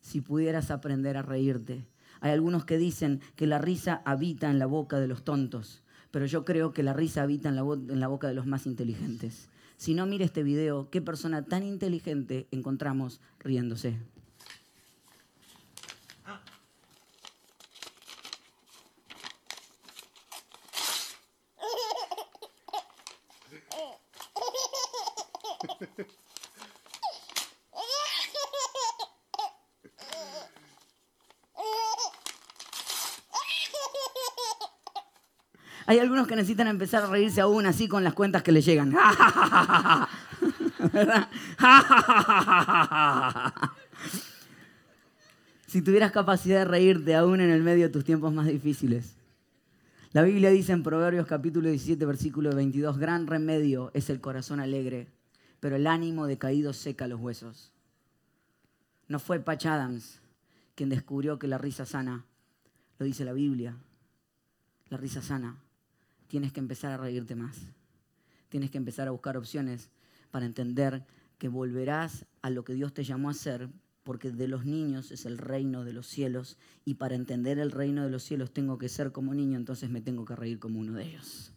Si 0.00 0.20
pudieras 0.20 0.70
aprender 0.70 1.16
a 1.16 1.22
reírte. 1.22 1.86
Hay 2.20 2.32
algunos 2.32 2.64
que 2.64 2.78
dicen 2.78 3.20
que 3.34 3.46
la 3.46 3.58
risa 3.58 4.02
habita 4.04 4.50
en 4.50 4.58
la 4.58 4.66
boca 4.66 5.00
de 5.00 5.08
los 5.08 5.24
tontos, 5.24 5.82
pero 6.10 6.24
yo 6.26 6.44
creo 6.44 6.72
que 6.72 6.82
la 6.82 6.92
risa 6.92 7.22
habita 7.22 7.48
en 7.48 7.56
la, 7.56 7.62
en 7.62 8.00
la 8.00 8.08
boca 8.08 8.28
de 8.28 8.34
los 8.34 8.46
más 8.46 8.66
inteligentes. 8.66 9.48
Si 9.76 9.92
no, 9.92 10.06
mire 10.06 10.24
este 10.24 10.42
video, 10.42 10.88
qué 10.88 11.02
persona 11.02 11.42
tan 11.42 11.62
inteligente 11.62 12.46
encontramos 12.50 13.20
riéndose. 13.38 13.98
Hay 35.88 36.00
algunos 36.00 36.26
que 36.26 36.34
necesitan 36.34 36.66
empezar 36.66 37.04
a 37.04 37.06
reírse 37.06 37.40
aún 37.40 37.64
así 37.66 37.86
con 37.86 38.02
las 38.02 38.12
cuentas 38.14 38.42
que 38.42 38.50
le 38.50 38.60
llegan. 38.60 38.92
si 45.66 45.82
tuvieras 45.82 46.10
capacidad 46.10 46.58
de 46.60 46.64
reírte 46.64 47.14
aún 47.14 47.40
en 47.40 47.50
el 47.50 47.62
medio 47.62 47.84
de 47.84 47.92
tus 47.92 48.04
tiempos 48.04 48.32
más 48.32 48.46
difíciles. 48.46 49.14
La 50.12 50.22
Biblia 50.22 50.50
dice 50.50 50.72
en 50.72 50.82
Proverbios 50.82 51.26
capítulo 51.26 51.68
17, 51.68 52.04
versículo 52.04 52.50
22, 52.52 52.98
gran 52.98 53.28
remedio 53.28 53.90
es 53.94 54.10
el 54.10 54.20
corazón 54.20 54.58
alegre, 54.58 55.08
pero 55.60 55.76
el 55.76 55.86
ánimo 55.86 56.26
decaído 56.26 56.72
seca 56.72 57.06
los 57.06 57.20
huesos. 57.20 57.72
No 59.08 59.18
fue 59.18 59.40
Patch 59.40 59.66
Adams 59.66 60.20
quien 60.74 60.88
descubrió 60.90 61.38
que 61.38 61.48
la 61.48 61.58
risa 61.58 61.86
sana, 61.86 62.26
lo 62.98 63.06
dice 63.06 63.24
la 63.24 63.32
Biblia, 63.32 63.76
la 64.88 64.96
risa 64.96 65.22
sana 65.22 65.58
tienes 66.28 66.52
que 66.52 66.60
empezar 66.60 66.92
a 66.92 66.96
reírte 66.96 67.34
más. 67.34 67.56
Tienes 68.48 68.70
que 68.70 68.78
empezar 68.78 69.08
a 69.08 69.12
buscar 69.12 69.36
opciones 69.36 69.90
para 70.30 70.46
entender 70.46 71.04
que 71.38 71.48
volverás 71.48 72.26
a 72.42 72.50
lo 72.50 72.64
que 72.64 72.74
Dios 72.74 72.94
te 72.94 73.04
llamó 73.04 73.28
a 73.28 73.32
hacer, 73.32 73.68
porque 74.02 74.30
de 74.30 74.48
los 74.48 74.64
niños 74.64 75.10
es 75.10 75.26
el 75.26 75.38
reino 75.38 75.84
de 75.84 75.92
los 75.92 76.06
cielos, 76.06 76.56
y 76.84 76.94
para 76.94 77.14
entender 77.14 77.58
el 77.58 77.72
reino 77.72 78.04
de 78.04 78.10
los 78.10 78.22
cielos 78.22 78.52
tengo 78.52 78.78
que 78.78 78.88
ser 78.88 79.12
como 79.12 79.34
niño, 79.34 79.58
entonces 79.58 79.90
me 79.90 80.00
tengo 80.00 80.24
que 80.24 80.36
reír 80.36 80.58
como 80.58 80.78
uno 80.78 80.94
de 80.94 81.04
ellos. 81.04 81.52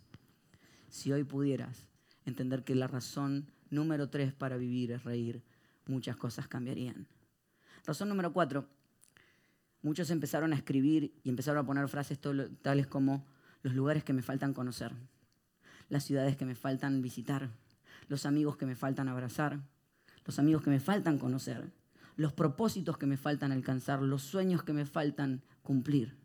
Si 0.90 1.12
hoy 1.12 1.24
pudieras 1.24 1.88
entender 2.26 2.64
que 2.64 2.76
la 2.76 2.88
razón 2.88 3.52
número 3.70 4.10
tres 4.10 4.34
para 4.34 4.58
vivir 4.58 4.92
es 4.92 5.04
reír, 5.04 5.42
muchas 5.86 6.16
cosas 6.16 6.48
cambiarían. 6.48 7.08
Razón 7.86 8.10
número 8.10 8.34
cuatro, 8.34 8.68
muchos 9.82 10.10
empezaron 10.10 10.54
a 10.54 10.56
escribir 10.56 11.14
y 11.24 11.30
empezaron 11.30 11.64
a 11.64 11.66
poner 11.66 11.88
frases 11.88 12.20
tales 12.62 12.88
como, 12.88 13.26
los 13.62 13.74
lugares 13.74 14.04
que 14.04 14.14
me 14.14 14.22
faltan 14.22 14.54
conocer, 14.54 14.94
las 15.90 16.06
ciudades 16.06 16.38
que 16.38 16.46
me 16.46 16.56
faltan 16.56 17.02
visitar, 17.02 17.50
los 18.08 18.26
amigos 18.26 18.58
que 18.58 18.66
me 18.66 18.76
faltan 18.76 19.10
abrazar, 19.10 19.60
los 20.26 20.40
amigos 20.40 20.64
que 20.64 20.70
me 20.70 20.80
faltan 20.80 21.18
conocer, 21.18 21.72
los 22.16 22.34
propósitos 22.34 22.98
que 22.98 23.06
me 23.06 23.18
faltan 23.18 23.52
alcanzar, 23.52 24.02
los 24.02 24.22
sueños 24.22 24.64
que 24.64 24.74
me 24.74 24.86
faltan 24.86 25.42
cumplir. 25.62 26.16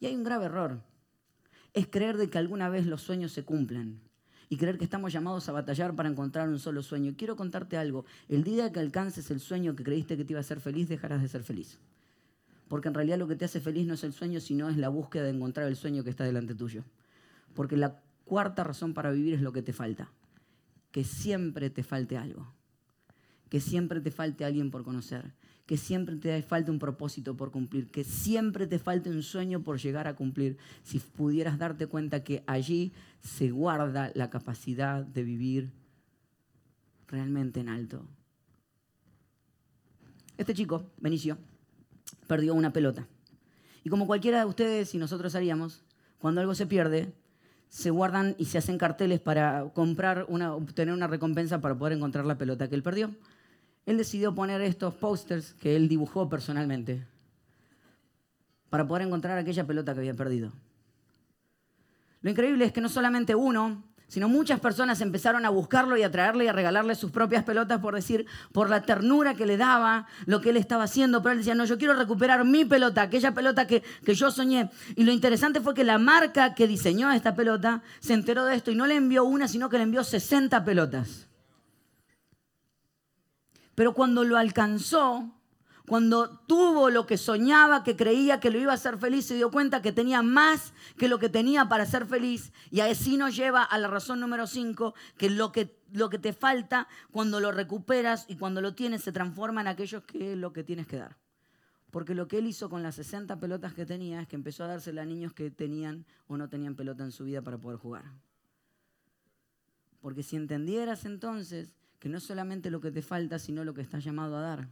Y 0.00 0.06
hay 0.06 0.16
un 0.16 0.24
grave 0.24 0.46
error, 0.46 0.82
es 1.74 1.86
creer 1.86 2.16
de 2.16 2.28
que 2.28 2.38
alguna 2.38 2.68
vez 2.68 2.86
los 2.86 3.02
sueños 3.02 3.32
se 3.32 3.44
cumplen 3.44 4.00
y 4.52 4.58
creer 4.58 4.76
que 4.76 4.84
estamos 4.84 5.14
llamados 5.14 5.48
a 5.48 5.52
batallar 5.52 5.96
para 5.96 6.10
encontrar 6.10 6.46
un 6.46 6.58
solo 6.58 6.82
sueño. 6.82 7.14
Quiero 7.16 7.36
contarte 7.36 7.78
algo, 7.78 8.04
el 8.28 8.44
día 8.44 8.70
que 8.70 8.80
alcances 8.80 9.30
el 9.30 9.40
sueño 9.40 9.74
que 9.74 9.82
creíste 9.82 10.14
que 10.14 10.26
te 10.26 10.34
iba 10.34 10.40
a 10.40 10.42
hacer 10.42 10.60
feliz, 10.60 10.90
dejarás 10.90 11.22
de 11.22 11.28
ser 11.28 11.42
feliz 11.42 11.78
porque 12.68 12.88
en 12.88 12.94
realidad 12.94 13.18
lo 13.18 13.28
que 13.28 13.36
te 13.36 13.46
hace 13.46 13.60
feliz 13.60 13.86
no 13.86 13.94
es 13.94 14.04
el 14.04 14.14
sueño, 14.14 14.40
sino 14.40 14.70
es 14.70 14.78
la 14.78 14.88
búsqueda 14.88 15.24
de 15.24 15.30
encontrar 15.30 15.68
el 15.68 15.76
sueño 15.76 16.04
que 16.04 16.10
está 16.10 16.24
delante 16.24 16.54
tuyo. 16.54 16.84
Porque 17.54 17.76
la 17.76 18.00
cuarta 18.24 18.64
razón 18.64 18.94
para 18.94 19.10
vivir 19.10 19.34
es 19.34 19.42
lo 19.42 19.52
que 19.52 19.60
te 19.60 19.74
falta, 19.74 20.10
que 20.90 21.04
siempre 21.04 21.68
te 21.68 21.82
falte 21.82 22.16
algo, 22.16 22.50
que 23.52 23.60
siempre 23.60 24.00
te 24.00 24.10
falte 24.10 24.46
alguien 24.46 24.70
por 24.70 24.82
conocer, 24.82 25.34
que 25.66 25.76
siempre 25.76 26.16
te 26.16 26.40
falte 26.40 26.70
un 26.70 26.78
propósito 26.78 27.36
por 27.36 27.50
cumplir, 27.50 27.90
que 27.90 28.02
siempre 28.02 28.66
te 28.66 28.78
falte 28.78 29.10
un 29.10 29.22
sueño 29.22 29.62
por 29.62 29.78
llegar 29.78 30.08
a 30.08 30.16
cumplir, 30.16 30.56
si 30.84 30.98
pudieras 31.00 31.58
darte 31.58 31.86
cuenta 31.86 32.24
que 32.24 32.42
allí 32.46 32.94
se 33.20 33.50
guarda 33.50 34.10
la 34.14 34.30
capacidad 34.30 35.04
de 35.04 35.22
vivir 35.22 35.70
realmente 37.08 37.60
en 37.60 37.68
alto. 37.68 38.06
Este 40.38 40.54
chico, 40.54 40.90
Benicio, 40.96 41.36
perdió 42.26 42.54
una 42.54 42.72
pelota. 42.72 43.06
Y 43.84 43.90
como 43.90 44.06
cualquiera 44.06 44.38
de 44.38 44.46
ustedes 44.46 44.94
y 44.94 44.96
nosotros 44.96 45.34
haríamos, 45.34 45.84
cuando 46.16 46.40
algo 46.40 46.54
se 46.54 46.66
pierde, 46.66 47.12
se 47.68 47.90
guardan 47.90 48.34
y 48.38 48.46
se 48.46 48.56
hacen 48.56 48.78
carteles 48.78 49.20
para 49.20 49.70
comprar 49.74 50.24
una, 50.30 50.54
obtener 50.54 50.94
una 50.94 51.06
recompensa 51.06 51.60
para 51.60 51.76
poder 51.76 51.98
encontrar 51.98 52.24
la 52.24 52.38
pelota 52.38 52.70
que 52.70 52.76
él 52.76 52.82
perdió. 52.82 53.14
Él 53.86 53.96
decidió 53.96 54.34
poner 54.34 54.60
estos 54.60 54.94
posters 54.94 55.54
que 55.54 55.76
él 55.76 55.88
dibujó 55.88 56.28
personalmente 56.28 57.06
para 58.70 58.86
poder 58.86 59.06
encontrar 59.06 59.36
aquella 59.36 59.66
pelota 59.66 59.92
que 59.92 60.00
había 60.00 60.14
perdido. 60.14 60.52
Lo 62.22 62.30
increíble 62.30 62.64
es 62.64 62.72
que 62.72 62.80
no 62.80 62.88
solamente 62.88 63.34
uno, 63.34 63.82
sino 64.12 64.28
muchas 64.28 64.60
personas 64.60 65.00
empezaron 65.00 65.44
a 65.44 65.48
buscarlo 65.50 65.96
y 65.96 66.02
a 66.02 66.10
traerle 66.10 66.44
y 66.44 66.48
a 66.48 66.52
regalarle 66.52 66.94
sus 66.94 67.10
propias 67.10 67.44
pelotas 67.44 67.80
por 67.80 67.94
decir, 67.94 68.26
por 68.52 68.70
la 68.70 68.82
ternura 68.82 69.34
que 69.34 69.46
le 69.46 69.56
daba, 69.56 70.06
lo 70.26 70.40
que 70.40 70.50
él 70.50 70.58
estaba 70.58 70.84
haciendo, 70.84 71.22
pero 71.22 71.32
él 71.32 71.38
decía, 71.38 71.54
no, 71.54 71.64
yo 71.64 71.78
quiero 71.78 71.94
recuperar 71.94 72.44
mi 72.44 72.64
pelota, 72.64 73.02
aquella 73.02 73.32
pelota 73.32 73.66
que, 73.66 73.82
que 74.04 74.14
yo 74.14 74.30
soñé. 74.30 74.70
Y 74.96 75.04
lo 75.04 75.12
interesante 75.12 75.60
fue 75.60 75.74
que 75.74 75.82
la 75.82 75.98
marca 75.98 76.54
que 76.54 76.68
diseñó 76.68 77.10
esta 77.10 77.34
pelota 77.34 77.82
se 78.00 78.12
enteró 78.12 78.44
de 78.44 78.54
esto 78.54 78.70
y 78.70 78.74
no 78.74 78.86
le 78.86 78.96
envió 78.96 79.24
una, 79.24 79.48
sino 79.48 79.68
que 79.68 79.78
le 79.78 79.84
envió 79.84 80.04
60 80.04 80.62
pelotas. 80.62 81.26
Pero 83.74 83.94
cuando 83.94 84.24
lo 84.24 84.36
alcanzó, 84.36 85.32
cuando 85.86 86.38
tuvo 86.46 86.90
lo 86.90 87.06
que 87.06 87.18
soñaba, 87.18 87.82
que 87.82 87.96
creía 87.96 88.40
que 88.40 88.50
lo 88.50 88.58
iba 88.58 88.72
a 88.72 88.76
hacer 88.76 88.98
feliz, 88.98 89.26
se 89.26 89.34
dio 89.34 89.50
cuenta 89.50 89.82
que 89.82 89.92
tenía 89.92 90.22
más 90.22 90.72
que 90.96 91.08
lo 91.08 91.18
que 91.18 91.28
tenía 91.28 91.68
para 91.68 91.86
ser 91.86 92.06
feliz. 92.06 92.52
Y 92.70 92.80
así 92.80 93.16
nos 93.16 93.34
lleva 93.34 93.62
a 93.62 93.78
la 93.78 93.88
razón 93.88 94.20
número 94.20 94.46
5, 94.46 94.94
que 95.16 95.30
lo, 95.30 95.50
que 95.52 95.76
lo 95.92 96.08
que 96.08 96.18
te 96.18 96.32
falta 96.32 96.86
cuando 97.10 97.40
lo 97.40 97.50
recuperas 97.50 98.26
y 98.28 98.36
cuando 98.36 98.60
lo 98.60 98.74
tienes 98.74 99.02
se 99.02 99.12
transforma 99.12 99.60
en 99.60 99.66
aquellos 99.66 100.04
que 100.04 100.32
es 100.32 100.38
lo 100.38 100.52
que 100.52 100.62
tienes 100.62 100.86
que 100.86 100.96
dar. 100.96 101.16
Porque 101.90 102.14
lo 102.14 102.26
que 102.26 102.38
él 102.38 102.46
hizo 102.46 102.70
con 102.70 102.82
las 102.82 102.94
60 102.94 103.38
pelotas 103.38 103.74
que 103.74 103.84
tenía 103.84 104.22
es 104.22 104.28
que 104.28 104.36
empezó 104.36 104.64
a 104.64 104.68
dársela 104.68 105.02
a 105.02 105.04
niños 105.04 105.34
que 105.34 105.50
tenían 105.50 106.06
o 106.26 106.38
no 106.38 106.48
tenían 106.48 106.74
pelota 106.74 107.04
en 107.04 107.12
su 107.12 107.24
vida 107.24 107.42
para 107.42 107.58
poder 107.58 107.78
jugar. 107.78 108.04
Porque 110.00 110.22
si 110.22 110.36
entendieras 110.36 111.04
entonces 111.04 111.74
que 112.02 112.08
no 112.08 112.18
es 112.18 112.24
solamente 112.24 112.68
lo 112.68 112.80
que 112.80 112.90
te 112.90 113.00
falta, 113.00 113.38
sino 113.38 113.62
lo 113.62 113.74
que 113.74 113.80
estás 113.80 114.02
llamado 114.02 114.36
a 114.36 114.40
dar 114.40 114.68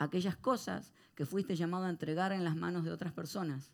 aquellas 0.00 0.34
cosas 0.34 0.92
que 1.14 1.24
fuiste 1.24 1.54
llamado 1.54 1.84
a 1.84 1.88
entregar 1.88 2.32
en 2.32 2.42
las 2.42 2.56
manos 2.56 2.82
de 2.82 2.90
otras 2.90 3.12
personas. 3.12 3.70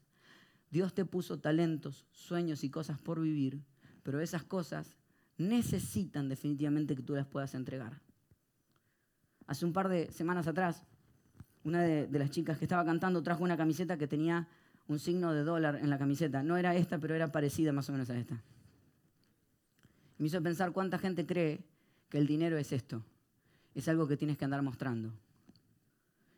Dios 0.71 0.93
te 0.93 1.07
puso 1.07 1.39
talentos, 1.39 2.05
sueños 2.13 2.63
y 2.63 2.69
cosas 2.69 3.01
por 3.01 3.19
vivir, 3.19 3.63
pero 4.03 4.21
esas 4.21 4.43
cosas 4.43 4.99
necesitan 5.39 6.29
definitivamente 6.29 6.95
que 6.95 7.01
tú 7.03 7.15
las 7.15 7.27
puedas 7.27 7.55
entregar. 7.55 8.03
Hace 9.47 9.65
un 9.65 9.73
par 9.73 9.89
de 9.89 10.13
semanas 10.13 10.47
atrás, 10.47 10.83
una 11.65 11.81
de, 11.81 12.07
las 12.19 12.29
chicas 12.29 12.59
que 12.59 12.67
estaba 12.67 12.85
cantando 12.85 13.23
trajo 13.23 13.43
una 13.43 13.57
camiseta 13.57 13.97
que 13.97 14.09
tenía 14.09 14.47
un 14.89 14.99
signo 14.99 15.33
de 15.33 15.43
dólar 15.43 15.77
en 15.77 15.89
la 15.89 15.97
camiseta. 15.97 16.43
No 16.43 16.59
era 16.59 16.77
esta, 16.77 16.99
pero 16.99 17.15
era 17.15 17.33
parecida 17.33 17.73
más 17.73 17.89
o 17.89 17.93
menos 17.93 18.11
a 18.11 18.19
esta. 18.19 18.43
me 20.19 20.27
hizo 20.27 20.43
pensar 20.43 20.73
cuánta 20.73 20.99
gente 20.99 21.25
cree 21.25 21.65
que 22.11 22.19
el 22.19 22.27
dinero 22.27 22.59
es 22.59 22.73
esto. 22.73 23.03
Es 23.75 23.89
algo 23.89 24.07
que 24.07 24.17
tienes 24.17 24.37
que 24.37 24.45
andar 24.45 24.63
mostrando. 24.63 25.13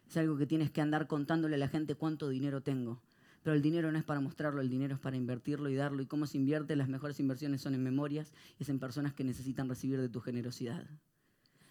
Es 0.08 0.16
algo 0.18 0.36
que 0.36 0.46
tienes 0.46 0.70
que 0.70 0.82
andar 0.82 1.06
contándole 1.06 1.56
a 1.56 1.58
la 1.58 1.68
gente 1.68 1.94
cuánto 1.94 2.28
dinero 2.28 2.60
tengo. 2.60 3.00
Pero 3.42 3.56
el 3.56 3.62
dinero 3.62 3.90
no 3.90 3.98
es 3.98 4.04
para 4.04 4.20
mostrarlo, 4.20 4.60
el 4.60 4.68
dinero 4.68 4.94
es 4.94 5.00
para 5.00 5.16
invertirlo 5.16 5.68
y 5.68 5.74
darlo. 5.74 6.02
¿Y 6.02 6.06
cómo 6.06 6.26
se 6.26 6.36
invierte? 6.36 6.76
Las 6.76 6.88
mejores 6.88 7.18
inversiones 7.18 7.62
son 7.62 7.74
en 7.74 7.82
memorias 7.82 8.32
y 8.58 8.62
es 8.62 8.68
en 8.68 8.78
personas 8.78 9.14
que 9.14 9.24
necesitan 9.24 9.68
recibir 9.68 10.00
de 10.00 10.08
tu 10.08 10.20
generosidad. 10.20 10.86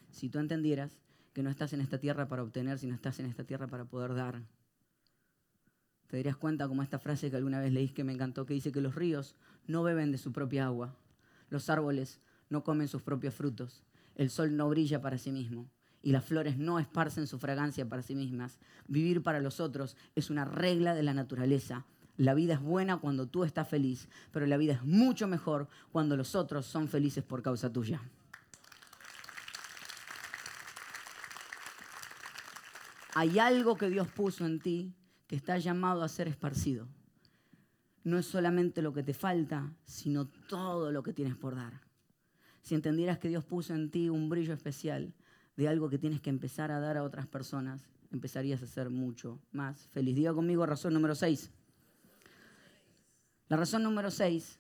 Si 0.09 0.29
tú 0.29 0.39
entendieras 0.39 0.99
que 1.31 1.43
no 1.43 1.49
estás 1.49 1.71
en 1.71 1.79
esta 1.79 1.99
tierra 1.99 2.27
para 2.27 2.43
obtener, 2.43 2.79
sino 2.79 2.93
estás 2.93 3.19
en 3.19 3.27
esta 3.27 3.45
tierra 3.45 3.67
para 3.67 3.85
poder 3.85 4.15
dar, 4.15 4.41
te 6.07 6.17
darías 6.17 6.35
cuenta 6.35 6.67
como 6.67 6.83
esta 6.83 6.99
frase 6.99 7.29
que 7.29 7.37
alguna 7.37 7.61
vez 7.61 7.71
leí 7.71 7.87
que 7.87 8.03
me 8.03 8.11
encantó, 8.11 8.45
que 8.45 8.53
dice 8.53 8.73
que 8.73 8.81
los 8.81 8.95
ríos 8.95 9.35
no 9.65 9.81
beben 9.81 10.11
de 10.11 10.17
su 10.17 10.33
propia 10.33 10.65
agua, 10.65 10.97
los 11.49 11.69
árboles 11.69 12.19
no 12.49 12.65
comen 12.65 12.89
sus 12.89 13.01
propios 13.01 13.33
frutos, 13.33 13.81
el 14.21 14.29
sol 14.29 14.55
no 14.55 14.69
brilla 14.69 15.01
para 15.01 15.17
sí 15.17 15.31
mismo, 15.31 15.67
y 16.03 16.11
las 16.11 16.23
flores 16.23 16.57
no 16.57 16.77
esparcen 16.77 17.25
su 17.25 17.39
fragancia 17.39 17.89
para 17.89 18.03
sí 18.03 18.13
mismas. 18.13 18.59
Vivir 18.87 19.23
para 19.23 19.39
los 19.39 19.59
otros 19.59 19.97
es 20.15 20.29
una 20.29 20.45
regla 20.45 20.93
de 20.93 21.01
la 21.01 21.15
naturaleza. 21.15 21.85
La 22.17 22.35
vida 22.35 22.53
es 22.53 22.61
buena 22.61 22.97
cuando 22.97 23.27
tú 23.27 23.43
estás 23.43 23.67
feliz, 23.67 24.07
pero 24.31 24.45
la 24.45 24.57
vida 24.57 24.73
es 24.73 24.83
mucho 24.83 25.27
mejor 25.27 25.69
cuando 25.91 26.15
los 26.15 26.35
otros 26.35 26.67
son 26.67 26.87
felices 26.87 27.23
por 27.23 27.41
causa 27.41 27.73
tuya. 27.73 28.01
Hay 33.15 33.39
algo 33.39 33.75
que 33.75 33.89
Dios 33.89 34.07
puso 34.07 34.45
en 34.45 34.59
ti 34.59 34.93
que 35.25 35.35
está 35.35 35.57
llamado 35.57 36.03
a 36.03 36.09
ser 36.09 36.27
esparcido. 36.27 36.87
No 38.03 38.19
es 38.19 38.27
solamente 38.27 38.83
lo 38.83 38.93
que 38.93 39.01
te 39.03 39.15
falta, 39.15 39.73
sino 39.83 40.27
todo 40.27 40.91
lo 40.91 41.01
que 41.01 41.13
tienes 41.13 41.35
por 41.35 41.55
dar. 41.55 41.90
Si 42.61 42.75
entendieras 42.75 43.19
que 43.19 43.29
Dios 43.29 43.43
puso 43.43 43.73
en 43.73 43.89
ti 43.89 44.09
un 44.09 44.29
brillo 44.29 44.53
especial, 44.53 45.13
de 45.57 45.67
algo 45.67 45.89
que 45.89 45.97
tienes 45.97 46.21
que 46.21 46.29
empezar 46.29 46.71
a 46.71 46.79
dar 46.79 46.97
a 46.97 47.03
otras 47.03 47.27
personas, 47.27 47.89
empezarías 48.11 48.61
a 48.63 48.67
ser 48.67 48.89
mucho 48.89 49.39
más 49.51 49.87
feliz. 49.89 50.15
Diga 50.15 50.33
conmigo 50.33 50.65
razón 50.65 50.93
número 50.93 51.15
6. 51.15 51.51
La 53.47 53.57
razón 53.57 53.83
número 53.83 54.11
6 54.11 54.59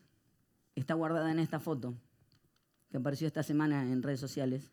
está 0.75 0.93
guardada 0.93 1.31
en 1.31 1.39
esta 1.39 1.59
foto 1.59 1.95
que 2.89 2.97
apareció 2.97 3.25
esta 3.25 3.41
semana 3.41 3.89
en 3.89 4.03
redes 4.03 4.19
sociales, 4.19 4.69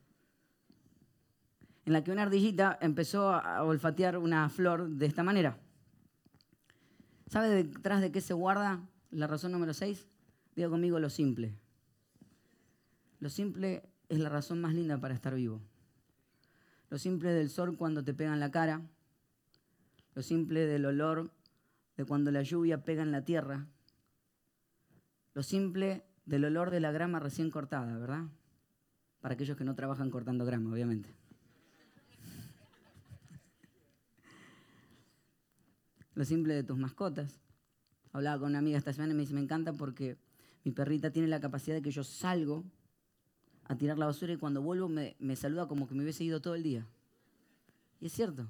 en 1.85 1.93
la 1.93 2.03
que 2.03 2.11
una 2.11 2.23
ardillita 2.23 2.77
empezó 2.83 3.31
a 3.31 3.63
olfatear 3.63 4.19
una 4.19 4.49
flor 4.49 4.89
de 4.89 5.07
esta 5.07 5.23
manera. 5.23 5.57
¿Sabe 7.29 7.49
detrás 7.49 8.01
de 8.01 8.11
qué 8.11 8.21
se 8.21 8.35
guarda 8.35 8.81
la 9.11 9.27
razón 9.29 9.53
número 9.53 9.73
6? 9.73 10.09
Diga 10.57 10.69
conmigo 10.69 10.99
lo 10.99 11.11
simple. 11.11 11.55
Lo 13.21 13.31
simple 13.31 13.83
es 14.09 14.19
la 14.19 14.29
razón 14.29 14.61
más 14.61 14.75
linda 14.75 14.99
para 14.99 15.15
estar 15.15 15.35
vivo. 15.35 15.61
Lo 16.91 16.99
simple 16.99 17.31
del 17.31 17.51
sol 17.51 17.77
cuando 17.77 18.05
te 18.05 18.15
pega 18.15 18.33
en 18.33 18.41
la 18.41 18.51
cara. 18.51 18.83
Lo 20.15 20.23
simple 20.23 20.67
del 20.67 20.87
olor 20.87 21.31
de 21.97 22.05
cuando 22.05 22.31
la 22.31 22.43
lluvia 22.43 22.85
pega 22.85 23.03
en 23.03 23.13
la 23.13 23.25
tierra. 23.25 23.67
Lo 25.35 25.43
simple 25.43 26.05
del 26.25 26.45
olor 26.45 26.71
de 26.71 26.81
la 26.81 26.93
grama 26.93 27.21
recién 27.21 27.51
cortada, 27.51 27.99
¿verdad? 27.99 28.25
Para 29.21 29.35
aquellos 29.35 29.57
que 29.57 29.65
no 29.65 29.75
trabajan 29.75 30.11
cortando 30.11 30.45
grama, 30.45 30.73
obviamente. 30.73 31.15
Lo 36.15 36.25
simple 36.25 36.55
de 36.55 36.65
tus 36.65 36.77
mascotas. 36.77 37.41
Hablaba 38.13 38.41
con 38.41 38.51
una 38.51 38.59
amiga 38.59 38.79
esta 38.79 38.93
semana 38.93 39.13
y 39.13 39.17
me 39.17 39.21
dice, 39.21 39.35
me 39.35 39.41
encanta 39.41 39.73
porque 39.73 40.17
mi 40.65 40.73
perrita 40.73 41.11
tiene 41.11 41.29
la 41.29 41.41
capacidad 41.41 41.77
de 41.77 41.83
que 41.83 41.91
yo 41.91 42.03
salgo 42.03 42.65
a 43.69 43.77
tirar 43.77 43.99
la 43.99 44.07
basura 44.07 44.33
y 44.33 44.39
cuando 44.39 44.63
vuelvo 44.63 44.89
me, 44.89 45.37
saluda 45.37 45.69
como 45.69 45.87
que 45.87 45.95
me 45.95 46.03
hubiese 46.03 46.25
ido 46.25 46.41
todo 46.41 46.55
el 46.55 46.63
día. 46.63 46.87
Y 48.01 48.07
es 48.07 48.13
cierto. 48.13 48.49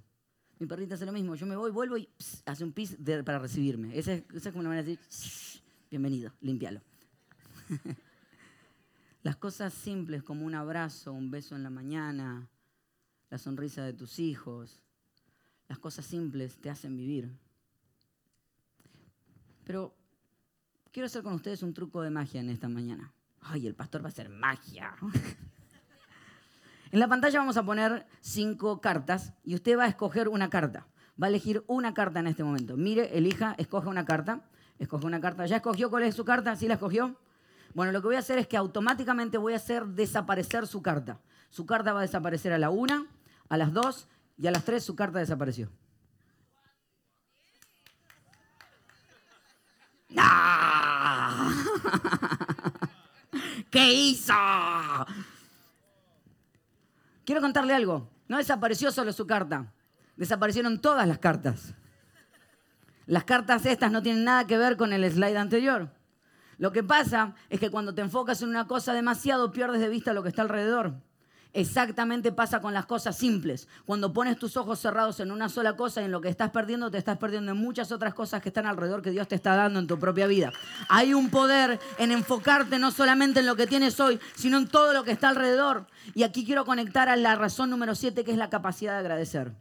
Mi 0.60 0.66
perrita 0.66 0.94
hace 0.94 1.06
lo 1.06 1.12
mismo. 1.12 1.34
Yo 1.34 1.46
me 1.46 1.56
voy, 1.56 1.70
vuelvo 1.70 1.98
y 1.98 2.08
hace 2.46 2.64
un 2.64 2.72
pis 2.72 2.96
para 3.25 3.38
recibirme. 3.38 3.96
Esa 3.96 4.14
es, 4.14 4.25
como 4.44 4.60
una 4.60 4.70
manera 4.70 4.87
de 4.87 4.96
decir, 4.96 5.62
bienvenido, 5.90 6.32
limpialo. 6.40 6.80
Las 9.22 9.37
cosas 9.37 9.75
simples 9.75 10.22
como 10.22 10.46
un 10.46 10.54
abrazo, 10.54 11.12
un 11.12 11.30
beso 11.30 11.56
en 11.56 11.64
la 11.64 11.70
mañana, 11.70 12.48
la 13.28 13.38
sonrisa 13.38 13.84
de 13.84 13.92
tus 13.92 14.20
hijos, 14.20 14.82
las 15.68 15.78
cosas 15.78 16.06
simples 16.06 16.56
te 16.56 16.70
hacen 16.70 16.96
vivir. 16.96 17.30
Pero 19.64 19.94
quiero 20.92 21.06
hacer 21.06 21.22
con 21.22 21.34
ustedes 21.34 21.62
un 21.62 21.75
truco 21.75 22.00
de 22.00 22.10
magia 22.10 22.40
en 22.40 22.48
esta 22.48 22.68
mañana. 22.68 23.12
Ay, 23.42 23.66
el 23.66 23.75
pastor 23.75 24.02
va 24.02 24.07
a 24.07 24.09
hacer 24.09 24.28
magia. 24.28 24.95
En 26.90 27.00
la 27.00 27.09
pantalla 27.09 27.38
vamos 27.38 27.57
a 27.57 27.64
poner 27.64 28.07
cinco 28.21 28.80
cartas 28.80 29.35
y 29.45 29.54
usted 29.54 29.76
va 29.76 29.85
a 29.85 29.88
escoger 29.88 30.28
una 30.28 30.49
carta. 30.49 30.87
Va 31.23 31.26
a 31.26 31.28
elegir 31.28 31.62
una 31.66 31.92
carta 31.92 32.21
en 32.21 32.28
este 32.28 32.45
momento. 32.45 32.76
Mire, 32.76 33.16
elija, 33.16 33.54
escoge 33.59 33.88
una 33.88 34.04
carta. 34.04 34.40
Escoge 34.78 35.07
una 35.07 35.21
carta. 35.21 35.45
¿Ya 35.47 35.57
escogió 35.57 35.90
cuál 35.90 36.04
es 36.04 36.14
su 36.14 36.25
carta? 36.25 36.57
¿Sí 36.57 36.68
la 36.68 36.75
escogió? 36.75 37.16
Bueno, 37.75 37.92
lo 37.92 38.00
que 38.00 38.07
voy 38.07 38.16
a 38.16 38.21
hacer 38.21 38.38
es 38.38 38.47
que 38.47 38.57
automáticamente 38.57 39.37
voy 39.37 39.52
a 39.52 39.57
hacer 39.57 39.87
desaparecer 39.87 40.66
su 40.66 40.80
carta. 40.80 41.21
Su 41.50 41.66
carta 41.66 41.92
va 41.92 42.00
a 42.00 42.02
desaparecer 42.02 42.52
a 42.52 42.59
la 42.59 42.71
una, 42.71 43.07
a 43.49 43.57
las 43.57 43.73
dos 43.73 44.09
y 44.38 44.47
a 44.47 44.50
las 44.50 44.64
tres 44.64 44.85
su 44.85 44.95
carta 44.95 45.18
desapareció. 45.18 45.71
¡Ah! 50.16 51.52
¿Qué 53.70 53.92
hizo? 53.92 54.32
Quiero 57.25 57.40
contarle 57.40 57.75
algo. 57.75 58.08
No 58.28 58.38
desapareció 58.38 58.90
solo 58.90 59.12
su 59.12 59.26
carta. 59.26 59.72
Desaparecieron 60.16 60.80
todas 60.80 61.06
las 61.06 61.18
cartas. 61.18 61.75
Las 63.06 63.25
cartas 63.25 63.64
estas 63.66 63.90
no 63.92 64.02
tienen 64.02 64.25
nada 64.25 64.46
que 64.46 64.58
ver 64.58 64.76
con 64.76 64.92
el 64.92 65.10
slide 65.10 65.37
anterior. 65.37 65.90
Lo 66.58 66.72
que 66.72 66.82
pasa 66.82 67.34
es 67.48 67.60
que 67.60 67.70
cuando 67.70 67.94
te 67.94 68.02
enfocas 68.02 68.42
en 68.42 68.48
una 68.48 68.66
cosa 68.66 68.92
demasiado 68.92 69.52
pierdes 69.52 69.80
de 69.80 69.88
vista 69.88 70.12
lo 70.12 70.22
que 70.22 70.28
está 70.28 70.42
alrededor. 70.42 70.94
Exactamente 71.55 72.31
pasa 72.31 72.61
con 72.61 72.75
las 72.75 72.87
cosas 72.87 73.17
simples. 73.17 73.69
Cuando 73.87 74.12
pones 74.12 74.38
tus 74.38 74.57
ojos 74.57 74.78
cerrados 74.78 75.19
en 75.21 75.31
una 75.31 75.49
sola 75.49 75.76
cosa, 75.76 76.02
en 76.02 76.12
lo 76.12 76.21
que 76.21 76.28
estás 76.28 76.50
perdiendo, 76.50 76.90
te 76.90 76.99
estás 76.99 77.19
perdiendo 77.19 77.52
en 77.52 77.59
muchas 77.59 77.90
otras 77.90 78.14
cosas 78.14 78.43
que 78.43 78.50
están 78.50 78.67
alrededor 78.67 79.02
que 79.02 79.11
Dios 79.11 79.28
te 79.28 79.35
está 79.35 79.57
dando 79.57 79.78
en 79.78 79.87
tu 79.87 79.99
propia 79.99 80.26
vida. 80.26 80.52
Hay 80.88 81.14
un 81.14 81.31
poder 81.31 81.81
en 81.99 82.12
enfocarte 82.12 82.78
no 82.78 82.90
solamente 82.90 83.40
en 83.40 83.47
lo 83.47 83.57
que 83.57 83.67
tienes 83.67 83.99
hoy, 83.99 84.21
sino 84.37 84.59
en 84.59 84.69
todo 84.69 84.93
lo 84.93 85.05
que 85.05 85.12
está 85.12 85.31
alrededor. 85.31 85.87
Y 86.14 86.23
aquí 86.23 86.45
quiero 86.45 86.64
conectar 86.64 87.09
a 87.09 87.17
la 87.17 87.35
razón 87.35 87.71
número 87.71 87.95
siete, 87.95 88.25
que 88.25 88.33
es 88.33 88.38
la 88.38 88.50
capacidad 88.50 88.93
de 88.93 88.99
agradecer. 88.99 89.52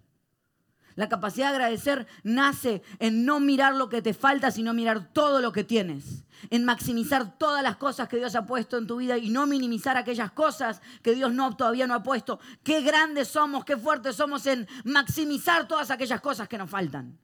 La 0.97 1.07
capacidad 1.07 1.49
de 1.49 1.57
agradecer 1.57 2.07
nace 2.23 2.81
en 2.97 3.23
no 3.23 3.39
mirar 3.39 3.75
lo 3.75 3.87
que 3.87 4.01
te 4.01 4.15
falta, 4.15 4.49
sino 4.49 4.73
mirar 4.73 5.13
todo 5.13 5.41
lo 5.41 5.51
que 5.51 5.63
tienes. 5.63 6.23
En 6.49 6.65
maximizar 6.65 7.37
todas 7.37 7.61
las 7.61 7.77
cosas 7.77 8.09
que 8.09 8.17
Dios 8.17 8.33
ha 8.35 8.47
puesto 8.47 8.79
en 8.79 8.87
tu 8.87 8.97
vida 8.97 9.15
y 9.15 9.29
no 9.29 9.45
minimizar 9.45 9.95
aquellas 9.95 10.31
cosas 10.31 10.81
que 11.03 11.13
Dios 11.13 11.31
todavía 11.55 11.85
no 11.85 11.93
ha 11.93 12.01
puesto. 12.01 12.39
Qué 12.63 12.81
grandes 12.81 13.27
somos, 13.27 13.63
qué 13.63 13.77
fuertes 13.77 14.15
somos 14.15 14.47
en 14.47 14.67
maximizar 14.85 15.67
todas 15.67 15.91
aquellas 15.91 16.19
cosas 16.19 16.47
que 16.47 16.57
nos 16.57 16.69
faltan. 16.69 17.15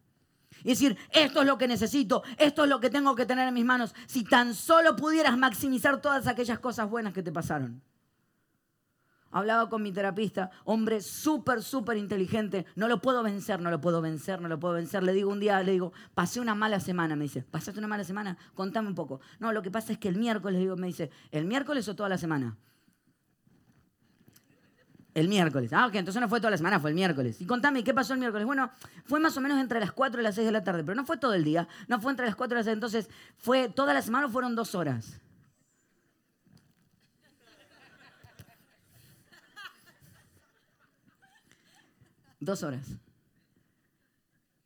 Y 0.63 0.69
decir, 0.69 0.95
esto 1.09 1.41
es 1.41 1.47
lo 1.47 1.57
que 1.57 1.67
necesito, 1.67 2.21
esto 2.37 2.65
es 2.65 2.69
lo 2.69 2.79
que 2.79 2.91
tengo 2.91 3.15
que 3.15 3.25
tener 3.25 3.47
en 3.47 3.55
mis 3.55 3.65
manos. 3.65 3.95
Si 4.05 4.23
tan 4.23 4.53
solo 4.53 4.95
pudieras 4.95 5.35
maximizar 5.35 5.99
todas 5.99 6.27
aquellas 6.27 6.59
cosas 6.59 6.87
buenas 6.87 7.11
que 7.11 7.23
te 7.23 7.31
pasaron. 7.31 7.81
Hablaba 9.33 9.67
con 9.67 9.81
mi 9.81 9.91
terapista, 9.91 10.51
hombre 10.63 11.01
súper, 11.01 11.63
súper 11.63 11.97
inteligente. 11.97 12.67
No 12.75 12.87
lo 12.87 13.01
puedo 13.01 13.23
vencer, 13.23 13.59
no 13.59 13.71
lo 13.71 13.81
puedo 13.81 13.99
vencer, 13.99 14.39
no 14.39 14.47
lo 14.47 14.59
puedo 14.59 14.75
vencer. 14.75 15.01
Le 15.01 15.11
digo 15.11 15.31
un 15.31 15.39
día, 15.39 15.61
le 15.63 15.71
digo, 15.71 15.91
pasé 16.13 16.39
una 16.39 16.53
mala 16.53 16.79
semana. 16.79 17.15
Me 17.15 17.23
dice, 17.23 17.41
¿pasaste 17.41 17.79
una 17.79 17.87
mala 17.87 18.03
semana? 18.03 18.37
Contame 18.53 18.87
un 18.87 18.95
poco. 18.95 19.21
No, 19.39 19.51
lo 19.51 19.63
que 19.63 19.71
pasa 19.71 19.91
es 19.91 19.97
que 19.97 20.07
el 20.07 20.17
miércoles, 20.17 20.59
digo, 20.59 20.75
me 20.75 20.85
dice, 20.85 21.09
¿el 21.31 21.45
miércoles 21.45 21.87
o 21.87 21.95
toda 21.95 22.09
la 22.09 22.19
semana? 22.19 22.55
El 25.15 25.27
miércoles. 25.27 25.73
Ah, 25.73 25.87
ok, 25.87 25.95
entonces 25.95 26.21
no 26.21 26.29
fue 26.29 26.39
toda 26.39 26.51
la 26.51 26.57
semana, 26.57 26.79
fue 26.79 26.91
el 26.91 26.95
miércoles. 26.95 27.41
Y 27.41 27.47
contame, 27.47 27.83
¿qué 27.83 27.93
pasó 27.93 28.13
el 28.13 28.19
miércoles? 28.19 28.45
Bueno, 28.45 28.71
fue 29.05 29.19
más 29.19 29.35
o 29.35 29.41
menos 29.41 29.59
entre 29.59 29.79
las 29.79 29.91
4 29.91 30.21
y 30.21 30.23
las 30.23 30.35
6 30.35 30.45
de 30.45 30.51
la 30.51 30.63
tarde, 30.63 30.83
pero 30.83 30.95
no 30.95 31.05
fue 31.05 31.17
todo 31.17 31.33
el 31.33 31.43
día, 31.43 31.67
no 31.87 31.99
fue 31.99 32.11
entre 32.11 32.27
las 32.27 32.35
4 32.35 32.55
y 32.55 32.59
las 32.59 32.65
6. 32.65 32.73
Entonces, 32.75 33.09
fue 33.37 33.67
toda 33.69 33.95
la 33.95 34.03
semana 34.03 34.27
o 34.27 34.29
fueron 34.29 34.55
dos 34.55 34.75
horas. 34.75 35.22
Dos 42.43 42.62
horas. 42.63 42.97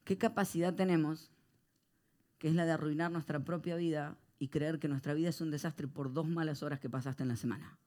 ¿Qué 0.03 0.17
capacidad 0.17 0.74
tenemos, 0.74 1.29
que 2.39 2.48
es 2.48 2.55
la 2.55 2.65
de 2.65 2.72
arruinar 2.72 3.12
nuestra 3.12 3.43
propia 3.43 3.75
vida 3.75 4.17
y 4.39 4.48
creer 4.48 4.79
que 4.79 4.88
nuestra 4.88 5.13
vida 5.13 5.29
es 5.29 5.41
un 5.41 5.51
desastre 5.51 5.88
por 5.88 6.12
dos 6.12 6.27
malas 6.27 6.63
horas 6.63 6.79
que 6.79 6.89
pasaste 6.89 7.22
en 7.22 7.29
la 7.29 7.36
semana? 7.36 7.77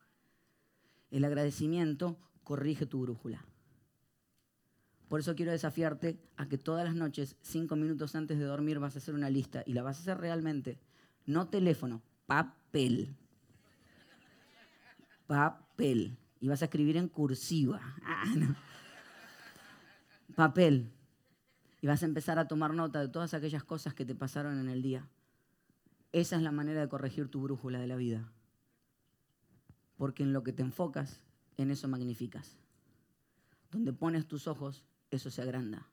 El 1.11 1.25
agradecimiento 1.25 2.17
corrige 2.45 2.87
tu 2.87 3.01
brújula. 3.01 3.45
Por 5.09 5.19
eso 5.19 5.35
quiero 5.35 5.51
desafiarte 5.51 6.21
a 6.37 6.47
que 6.47 6.57
todas 6.57 6.85
las 6.85 6.95
noches, 6.95 7.35
cinco 7.43 7.75
minutos 7.75 8.15
antes 8.15 8.39
de 8.39 8.45
dormir, 8.45 8.79
vas 8.79 8.95
a 8.95 8.99
hacer 8.99 9.17
una 9.17 9.29
lista 9.29 9.65
y 9.67 9.73
la 9.73 9.83
vas 9.83 9.97
a 9.97 10.03
hacer 10.03 10.19
realmente. 10.19 10.79
No 11.27 11.49
teléfono, 11.49 12.01
papel. 12.27 13.17
Papel. 15.27 16.17
Y 16.39 16.47
vas 16.47 16.63
a 16.63 16.67
escribir 16.67 16.97
en 16.97 17.09
cursiva. 17.09 17.81
Ah, 18.05 18.25
no 18.37 18.70
papel 20.41 20.91
y 21.83 21.87
vas 21.87 22.03
a 22.03 22.07
empezar 22.07 22.39
a 22.39 22.49
tomar 22.49 22.73
nota 22.73 22.99
de 22.99 23.09
todas 23.09 23.35
aquellas 23.35 23.63
cosas 23.63 23.93
que 23.93 24.07
te 24.07 24.15
pasaron 24.15 24.59
en 24.59 24.71
el 24.71 24.81
día. 24.81 25.07
Esa 26.13 26.37
es 26.37 26.43
la 26.43 26.51
manera 26.51 26.81
de 26.81 26.89
corregir 26.89 27.29
tu 27.29 27.43
brújula 27.43 27.79
de 27.79 27.87
la 27.87 27.97
vida. 27.97 28.33
Porque 29.99 30.23
en 30.23 30.33
lo 30.33 30.43
que 30.43 30.55
te 30.55 30.63
enfocas, 30.63 31.21
en 31.59 31.71
eso 31.71 31.89
magnificas. 31.89 32.57
Donde 33.71 33.93
pones 33.93 34.27
tus 34.27 34.49
ojos, 34.49 34.83
eso 35.11 35.31
se 35.31 35.43
agranda. 35.43 35.87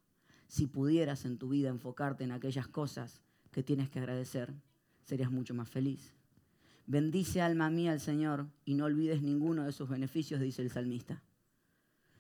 Si 0.48 0.66
pudieras 0.66 1.26
en 1.26 1.38
tu 1.38 1.50
vida 1.50 1.68
enfocarte 1.68 2.24
en 2.24 2.32
aquellas 2.32 2.70
cosas 2.70 3.22
que 3.52 3.64
tienes 3.64 3.90
que 3.90 4.00
agradecer, 4.00 4.54
serías 5.04 5.30
mucho 5.30 5.54
más 5.54 5.70
feliz. 5.70 6.14
Bendice 6.86 7.42
alma 7.42 7.70
mía 7.70 7.92
al 7.92 8.00
Señor 8.00 8.48
y 8.64 8.76
no 8.76 8.86
olvides 8.86 9.22
ninguno 9.22 9.66
de 9.66 9.74
sus 9.74 9.90
beneficios, 9.90 10.40
dice 10.40 10.62
el 10.62 10.72
salmista. 10.72 11.22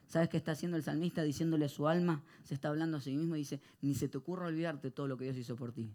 ¿Sabes 0.07 0.29
qué 0.29 0.37
está 0.37 0.53
haciendo 0.53 0.77
el 0.77 0.83
salmista 0.83 1.21
diciéndole 1.21 1.65
a 1.65 1.69
su 1.69 1.87
alma? 1.87 2.23
Se 2.43 2.53
está 2.53 2.69
hablando 2.69 2.97
a 2.97 3.01
sí 3.01 3.15
mismo 3.15 3.35
y 3.35 3.39
dice, 3.39 3.59
ni 3.81 3.93
se 3.93 4.07
te 4.07 4.17
ocurra 4.17 4.47
olvidarte 4.47 4.89
todo 4.89 5.07
lo 5.07 5.17
que 5.17 5.25
Dios 5.25 5.37
hizo 5.37 5.55
por 5.55 5.73
ti. 5.73 5.91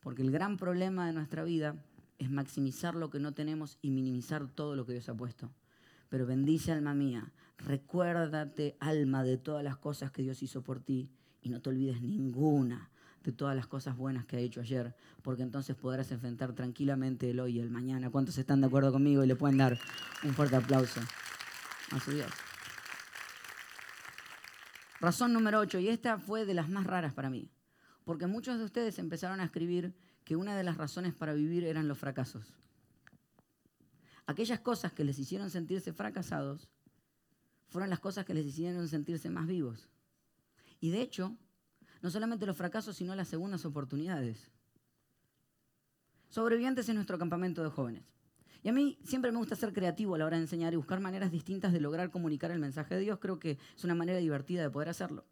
Porque 0.00 0.22
el 0.22 0.30
gran 0.30 0.56
problema 0.56 1.06
de 1.06 1.12
nuestra 1.12 1.44
vida 1.44 1.76
es 2.18 2.30
maximizar 2.30 2.96
lo 2.96 3.10
que 3.10 3.20
no 3.20 3.32
tenemos 3.32 3.78
y 3.80 3.90
minimizar 3.90 4.48
todo 4.48 4.74
lo 4.74 4.84
que 4.84 4.92
Dios 4.92 5.08
ha 5.08 5.14
puesto. 5.14 5.50
Pero 6.08 6.26
bendice 6.26 6.72
alma 6.72 6.94
mía, 6.94 7.32
recuérdate 7.58 8.76
alma 8.80 9.22
de 9.22 9.36
todas 9.36 9.62
las 9.62 9.76
cosas 9.76 10.10
que 10.10 10.22
Dios 10.22 10.42
hizo 10.42 10.62
por 10.62 10.80
ti 10.80 11.10
y 11.42 11.50
no 11.50 11.60
te 11.60 11.70
olvides 11.70 12.02
ninguna 12.02 12.90
de 13.22 13.32
todas 13.32 13.54
las 13.54 13.66
cosas 13.66 13.96
buenas 13.96 14.24
que 14.26 14.36
ha 14.36 14.40
hecho 14.40 14.60
ayer, 14.60 14.96
porque 15.22 15.42
entonces 15.42 15.76
podrás 15.76 16.10
enfrentar 16.10 16.54
tranquilamente 16.54 17.30
el 17.30 17.40
hoy 17.40 17.56
y 17.56 17.60
el 17.60 17.70
mañana. 17.70 18.10
¿Cuántos 18.10 18.38
están 18.38 18.60
de 18.60 18.66
acuerdo 18.66 18.90
conmigo 18.90 19.22
y 19.22 19.26
le 19.26 19.36
pueden 19.36 19.58
dar 19.58 19.78
un 20.24 20.34
fuerte 20.34 20.56
aplauso 20.56 21.00
a 21.90 22.00
su 22.00 22.12
Dios? 22.12 22.30
Razón 25.00 25.32
número 25.32 25.60
8, 25.60 25.78
y 25.78 25.88
esta 25.88 26.18
fue 26.18 26.44
de 26.44 26.54
las 26.54 26.68
más 26.68 26.86
raras 26.86 27.14
para 27.14 27.30
mí, 27.30 27.50
porque 28.04 28.26
muchos 28.26 28.58
de 28.58 28.64
ustedes 28.64 28.98
empezaron 28.98 29.40
a 29.40 29.44
escribir 29.44 29.94
que 30.24 30.36
una 30.36 30.56
de 30.56 30.64
las 30.64 30.76
razones 30.76 31.14
para 31.14 31.34
vivir 31.34 31.64
eran 31.64 31.88
los 31.88 31.98
fracasos. 31.98 32.52
Aquellas 34.26 34.60
cosas 34.60 34.92
que 34.92 35.04
les 35.04 35.18
hicieron 35.18 35.50
sentirse 35.50 35.92
fracasados 35.92 36.68
fueron 37.68 37.90
las 37.90 38.00
cosas 38.00 38.26
que 38.26 38.34
les 38.34 38.44
hicieron 38.44 38.88
sentirse 38.88 39.30
más 39.30 39.46
vivos. 39.46 39.88
Y 40.80 40.90
de 40.90 41.00
hecho, 41.00 41.36
no 42.02 42.10
solamente 42.10 42.44
los 42.44 42.56
fracasos, 42.56 42.96
sino 42.96 43.14
las 43.14 43.28
segundas 43.28 43.64
oportunidades. 43.64 44.50
Sobrevivientes 46.28 46.88
en 46.88 46.96
nuestro 46.96 47.18
campamento 47.18 47.62
de 47.62 47.70
jóvenes. 47.70 48.04
Y 48.62 48.68
a 48.68 48.72
mí 48.72 48.98
siempre 49.04 49.30
me 49.30 49.38
gusta 49.38 49.56
ser 49.56 49.72
creativo 49.72 50.14
a 50.14 50.18
la 50.18 50.26
hora 50.26 50.36
de 50.36 50.42
enseñar 50.42 50.72
y 50.72 50.76
buscar 50.76 51.00
maneras 51.00 51.30
distintas 51.30 51.72
de 51.72 51.80
lograr 51.80 52.10
comunicar 52.10 52.50
el 52.50 52.58
mensaje 52.58 52.96
de 52.96 53.02
Dios. 53.02 53.18
Creo 53.20 53.38
que 53.38 53.58
es 53.76 53.84
una 53.84 53.94
manera 53.94 54.18
divertida 54.18 54.62
de 54.62 54.70
poder 54.70 54.88
hacerlo. 54.88 55.24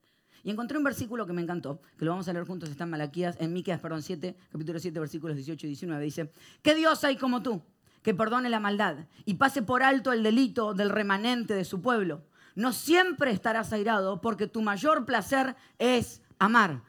Y 0.45 0.51
encontré 0.51 0.79
un 0.79 0.85
versículo 0.85 1.27
que 1.27 1.33
me 1.33 1.43
encantó, 1.43 1.81
que 1.99 2.05
lo 2.05 2.13
vamos 2.13 2.29
a 2.29 2.33
leer 2.33 2.47
juntos, 2.47 2.71
está 2.71 2.85
en 2.85 2.91
Malaquías, 2.91 3.37
en 3.41 3.53
Miqueas, 3.53 3.81
perdón, 3.81 4.03
7, 4.03 4.37
capítulo 4.53 4.79
7, 4.79 5.01
versículos 5.01 5.35
18 5.35 5.67
y 5.67 5.71
19. 5.71 6.05
Dice, 6.05 6.31
¿qué 6.63 6.77
Dios 6.77 7.03
hay 7.03 7.17
como 7.17 7.43
tú 7.43 7.63
que 8.03 8.15
perdone 8.15 8.49
la 8.49 8.61
maldad 8.61 9.07
y 9.25 9.35
pase 9.35 9.63
por 9.63 9.83
alto 9.83 10.13
el 10.13 10.23
delito 10.23 10.73
del 10.73 10.91
remanente 10.91 11.55
de 11.55 11.65
su 11.65 11.83
pueblo? 11.83 12.23
No 12.55 12.73
siempre 12.73 13.33
estarás 13.33 13.73
airado 13.73 14.21
porque 14.21 14.47
tu 14.47 14.63
mayor 14.63 15.05
placer 15.05 15.57
es 15.81 16.23
amar. 16.39 16.83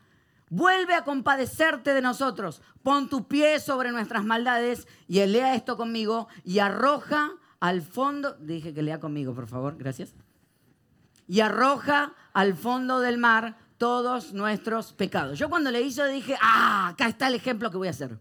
Vuelve 0.49 0.93
a 0.93 1.03
compadecerte 1.03 1.93
de 1.93 2.01
nosotros. 2.01 2.61
Pon 2.83 3.09
tu 3.09 3.27
pie 3.27 3.59
sobre 3.59 3.91
nuestras 3.91 4.23
maldades 4.23 4.87
y 5.07 5.25
lea 5.25 5.55
esto 5.55 5.75
conmigo 5.75 6.27
y 6.43 6.59
arroja 6.59 7.31
al 7.59 7.81
fondo. 7.81 8.33
Dije 8.39 8.73
que 8.73 8.81
lea 8.81 8.99
conmigo, 8.99 9.33
por 9.33 9.47
favor, 9.47 9.77
gracias. 9.77 10.13
Y 11.27 11.41
arroja 11.41 12.13
al 12.33 12.55
fondo 12.55 13.01
del 13.01 13.17
mar 13.17 13.57
todos 13.77 14.33
nuestros 14.33 14.93
pecados. 14.93 15.37
Yo 15.37 15.49
cuando 15.49 15.69
le 15.71 15.81
hizo 15.81 16.05
dije, 16.05 16.37
ah, 16.41 16.89
acá 16.89 17.07
está 17.07 17.27
el 17.27 17.35
ejemplo 17.35 17.69
que 17.69 17.77
voy 17.77 17.87
a 17.87 17.91
hacer. 17.91 18.17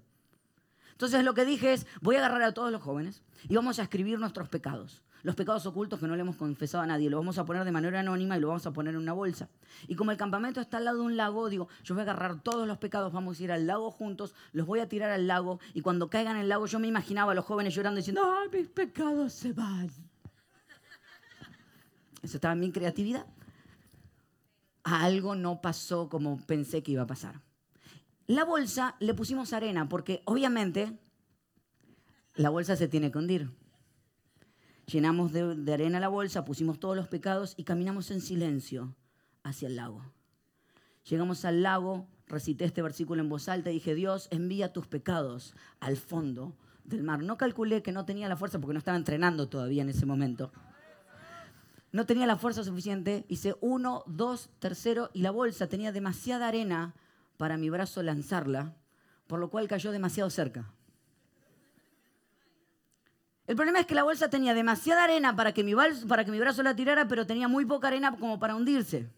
Entonces 0.91 1.23
lo 1.23 1.35
que 1.35 1.45
dije 1.45 1.73
es, 1.73 1.87
voy 2.01 2.17
a 2.17 2.19
agarrar 2.19 2.43
a 2.43 2.53
todos 2.53 2.73
los 2.73 2.83
jóvenes 2.83 3.23
y 3.49 3.55
vamos 3.55 3.79
a 3.79 3.83
escribir 3.83 4.19
nuestros 4.19 4.49
pecados 4.49 5.03
los 5.23 5.35
pecados 5.35 5.67
ocultos 5.67 5.99
que 5.99 6.07
no 6.07 6.15
le 6.15 6.23
hemos 6.23 6.37
confesado 6.37 6.85
a 6.85 6.87
nadie. 6.87 7.11
Lo 7.11 7.17
vamos 7.17 7.39
a 7.39 7.45
poner 7.45 7.65
de 7.65 7.73
manera 7.73 8.01
anónima 8.01 8.37
y 8.37 8.41
lo 8.41 8.49
vamos 8.49 8.67
a 8.67 8.73
poner 8.73 8.95
en 8.95 9.01
una 9.01 9.13
bolsa. 9.13 9.49
Y 9.89 9.95
como 9.95 10.11
el 10.11 10.17
campamento 10.17 10.61
está 10.61 10.77
al 10.77 10.85
lado 10.85 10.99
de 10.99 11.05
un 11.05 11.17
lago, 11.17 11.49
digo, 11.49 11.69
yo 11.83 11.95
voy 11.95 12.01
a 12.01 12.05
agarrar 12.05 12.41
todos 12.43 12.67
los 12.67 12.79
pecados, 12.79 13.13
vamos 13.13 13.39
a 13.39 13.43
ir 13.43 13.53
al 13.53 13.67
lago 13.67 13.91
juntos, 13.91 14.35
los 14.53 14.67
voy 14.67 14.81
a 14.81 14.89
tirar 14.89 15.11
al 15.11 15.27
lago 15.27 15.61
y 15.75 15.81
cuando 15.81 16.11
caigan 16.11 16.37
en 16.37 16.43
el 16.43 16.49
lago 16.49 16.67
yo 16.67 16.79
me 16.79 16.89
imaginaba 16.89 17.33
a 17.33 17.35
los 17.35 17.45
jóvenes 17.45 17.75
llorando 17.75 17.99
diciendo, 17.99 18.23
¡ay, 18.25 18.49
mis 18.57 18.69
pecados 18.69 19.33
se 19.33 19.53
van! 19.53 19.91
Eso 22.23 22.37
estaba 22.37 22.55
en 22.55 22.61
mi 22.61 22.73
creatividad. 22.73 23.27
Algo 24.83 25.35
no 25.35 25.61
pasó 25.61 26.09
como 26.09 26.39
pensé 26.47 26.83
que 26.83 26.93
iba 26.93 27.03
a 27.03 27.07
pasar. 27.07 27.41
La 28.27 28.45
bolsa 28.45 28.97
le 28.99 29.15
pusimos 29.15 29.53
arena 29.53 29.89
porque 29.89 30.23
obviamente 30.25 30.99
la 32.35 32.51
bolsa 32.51 32.77
se 32.77 32.89
tiene 32.89 33.11
que 33.11 33.19
hundir 33.19 33.51
llenamos 34.87 35.33
de, 35.33 35.73
arena 35.73 36.01
la 36.01 36.09
bolsa, 36.09 36.45
pusimos 36.45 36.79
todos 36.79 36.97
los 36.97 37.09
pecados 37.09 37.55
y 37.57 37.65
caminamos 37.65 38.11
en 38.11 38.21
silencio 38.21 38.95
hacia 39.43 39.69
el 39.69 39.77
lago. 39.77 40.03
Llegamos 41.09 41.45
al 41.45 41.63
lago, 41.63 42.07
recité 42.27 42.65
este 42.65 42.83
versículo 42.83 43.23
en 43.23 43.29
voz 43.29 43.49
alta 43.49 43.71
y 43.71 43.75
dije, 43.75 43.95
Dios, 43.95 44.29
envía 44.31 44.73
tus 44.73 44.87
pecados 44.87 45.55
al 45.81 45.97
fondo 45.97 46.57
del 46.85 47.03
mar. 47.03 47.23
No 47.23 47.37
calculé 47.37 47.83
que 47.83 47.93
no 47.93 48.05
tenía 48.05 48.29
la 48.29 48.37
fuerza 48.37 48.59
porque 48.59 48.75
no 48.75 48.79
estaba 48.79 48.97
entrenando 48.97 49.49
todavía 49.49 49.83
en 49.83 49.89
ese 49.89 50.07
momento. 50.07 50.53
No 51.93 52.07
tenía 52.07 52.27
la 52.27 52.37
fuerza 52.37 52.65
suficiente, 52.65 53.25
hice 53.29 53.55
uno, 53.61 54.03
dos, 54.07 54.51
tercero 54.59 55.11
y 55.13 55.23
la 55.23 55.31
bolsa 55.31 55.69
tenía 55.69 55.93
demasiada 55.93 56.49
arena 56.49 56.95
para 57.37 57.57
mi 57.57 57.71
brazo 57.71 58.03
lanzarla, 58.03 58.75
por 59.27 59.39
lo 59.39 59.51
cual 59.51 59.69
cayó 59.69 59.93
demasiado 59.93 60.29
cerca. 60.31 60.73
El 63.47 63.55
problema 63.55 63.79
es 63.79 63.87
que 63.87 63.95
la 63.95 64.03
bolsa 64.03 64.29
tenía 64.29 64.55
demasiada 64.55 65.05
arena 65.05 65.37
para 65.37 65.53
que 65.53 65.63
mi, 65.63 65.75
para 66.09 66.25
que 66.25 66.31
mi 66.31 66.41
brazo 66.41 66.63
la 66.63 66.75
tirara, 66.75 67.07
pero 67.07 67.27
tenía 67.27 67.47
muy 67.47 67.65
poca 67.65 67.89
arena 67.89 68.17
como 68.17 68.39
para 68.41 68.57
hundirse. 68.57 69.09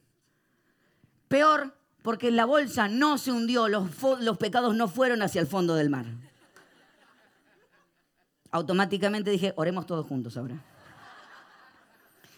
Peor, 1.28 1.74
porque 2.02 2.30
la 2.30 2.44
bolsa 2.44 2.88
no 2.88 3.16
se 3.16 3.32
hundió, 3.32 3.68
los, 3.68 3.90
los 4.20 4.36
pecados 4.36 4.74
no 4.74 4.88
fueron 4.88 5.22
hacia 5.22 5.40
el 5.40 5.46
fondo 5.46 5.74
del 5.74 5.88
mar. 5.88 6.06
Automáticamente 8.50 9.30
dije, 9.30 9.52
oremos 9.56 9.86
todos 9.86 10.06
juntos 10.06 10.36
ahora. 10.36 10.56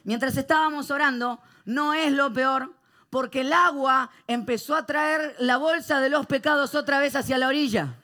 Mientras 0.05 0.37
estábamos 0.37 0.90
orando, 0.90 1.40
no 1.64 1.92
es 1.94 2.12
lo 2.12 2.33
peor, 2.33 2.72
porque 3.11 3.40
el 3.40 3.53
agua 3.53 4.11
empezó 4.26 4.76
a 4.76 4.87
traer 4.87 5.35
la 5.40 5.57
bolsa 5.57 6.00
de 6.00 6.09
los 6.09 6.26
pecados 6.26 6.74
otra 6.74 7.00
vez 7.00 7.16
hacia 7.16 7.38
la 7.38 7.48
orilla. 7.48 7.94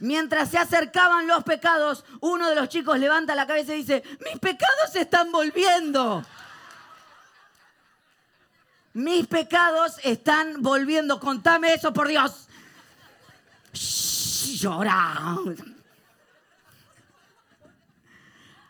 Mientras 0.00 0.50
se 0.50 0.58
acercaban 0.58 1.26
los 1.26 1.44
pecados, 1.44 2.04
uno 2.20 2.48
de 2.48 2.54
los 2.54 2.68
chicos 2.68 2.98
levanta 2.98 3.34
la 3.34 3.46
cabeza 3.46 3.74
y 3.74 3.78
dice, 3.78 4.02
mis 4.24 4.38
pecados 4.38 4.92
se 4.92 5.00
están 5.00 5.32
volviendo. 5.32 6.24
Mis 8.92 9.26
pecados 9.26 9.98
están 10.02 10.62
volviendo. 10.62 11.20
Contame 11.20 11.74
eso, 11.74 11.92
por 11.92 12.08
Dios. 12.08 12.48
llora. 14.60 15.38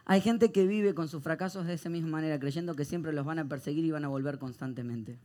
Hay 0.04 0.20
gente 0.20 0.52
que 0.52 0.66
vive 0.66 0.94
con 0.94 1.08
sus 1.08 1.22
fracasos 1.22 1.66
de 1.66 1.74
esa 1.74 1.88
misma 1.88 2.10
manera, 2.10 2.38
creyendo 2.38 2.76
que 2.76 2.84
siempre 2.84 3.12
los 3.12 3.24
van 3.24 3.40
a 3.40 3.44
perseguir 3.44 3.84
y 3.84 3.90
van 3.90 4.04
a 4.04 4.08
volver 4.08 4.38
constantemente. 4.38 5.18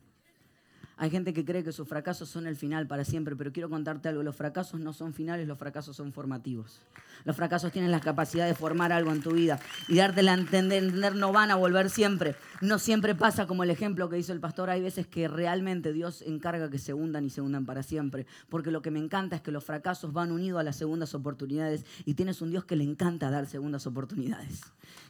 Hay 1.01 1.09
gente 1.09 1.33
que 1.33 1.43
cree 1.43 1.63
que 1.63 1.71
sus 1.71 1.87
fracasos 1.87 2.29
son 2.29 2.45
el 2.45 2.55
final 2.55 2.85
para 2.85 3.03
siempre, 3.03 3.35
pero 3.35 3.51
quiero 3.51 3.71
contarte 3.71 4.07
algo, 4.07 4.21
los 4.21 4.35
fracasos 4.35 4.79
no 4.79 4.93
son 4.93 5.15
finales, 5.15 5.47
los 5.47 5.57
fracasos 5.57 5.95
son 5.95 6.13
formativos. 6.13 6.79
Los 7.25 7.35
fracasos 7.35 7.71
tienen 7.71 7.89
la 7.89 7.99
capacidad 7.99 8.45
de 8.45 8.53
formar 8.53 8.91
algo 8.91 9.11
en 9.11 9.19
tu 9.19 9.31
vida 9.31 9.59
y 9.87 9.95
darte 9.95 10.21
a 10.21 10.33
entender, 10.35 11.15
no 11.15 11.33
van 11.33 11.49
a 11.49 11.55
volver 11.55 11.89
siempre. 11.89 12.35
No 12.61 12.77
siempre 12.77 13.15
pasa 13.15 13.47
como 13.47 13.63
el 13.63 13.71
ejemplo 13.71 14.09
que 14.09 14.19
hizo 14.19 14.31
el 14.31 14.39
pastor, 14.39 14.69
hay 14.69 14.79
veces 14.79 15.07
que 15.07 15.27
realmente 15.27 15.91
Dios 15.91 16.21
encarga 16.21 16.69
que 16.69 16.77
se 16.77 16.93
hundan 16.93 17.25
y 17.25 17.31
se 17.31 17.41
hundan 17.41 17.65
para 17.65 17.81
siempre, 17.81 18.27
porque 18.47 18.69
lo 18.69 18.83
que 18.83 18.91
me 18.91 18.99
encanta 18.99 19.35
es 19.35 19.41
que 19.41 19.51
los 19.51 19.65
fracasos 19.65 20.13
van 20.13 20.31
unidos 20.31 20.59
a 20.59 20.63
las 20.63 20.75
segundas 20.75 21.15
oportunidades 21.15 21.83
y 22.05 22.13
tienes 22.13 22.43
un 22.43 22.51
Dios 22.51 22.65
que 22.65 22.75
le 22.75 22.83
encanta 22.83 23.31
dar 23.31 23.47
segundas 23.47 23.87
oportunidades, 23.87 24.61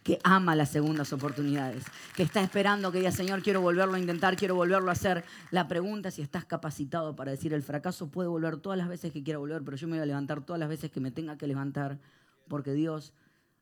que 0.04 0.19
ama 0.23 0.56
las 0.56 0.69
segundas 0.69 1.12
oportunidades, 1.12 1.84
que 2.15 2.23
está 2.23 2.41
esperando 2.41 2.93
que 2.93 2.99
diga, 2.99 3.12
Señor, 3.12 3.41
quiero 3.43 3.60
volverlo 3.60 3.95
a 3.95 3.99
intentar, 3.99 4.38
quiero 4.38 4.56
volverlo 4.56 4.88
a 4.88 4.93
hacer. 4.93 5.25
La 5.49 5.67
pregunta 5.67 5.81
si 6.12 6.22
estás 6.22 6.46
capacitado 6.46 7.15
para 7.15 7.32
decir 7.32 7.54
el 7.54 7.63
fracaso 7.63 8.10
puede 8.10 8.30
volver 8.30 8.58
todas 8.58 8.78
las 8.78 8.88
veces 8.88 9.12
que 9.12 9.24
quiera 9.24 9.39
volver, 9.39 9.63
pero 9.63 9.78
yo 9.78 9.88
me 9.88 9.94
voy 9.94 10.04
a 10.04 10.06
levantar 10.06 10.44
todas 10.44 10.60
las 10.60 10.70
veces 10.70 10.91
que 10.91 11.00
me 11.00 11.12
tenga 11.12 11.38
que 11.38 11.48
levantar, 11.48 12.00
porque 12.48 12.74
Dios 12.74 13.13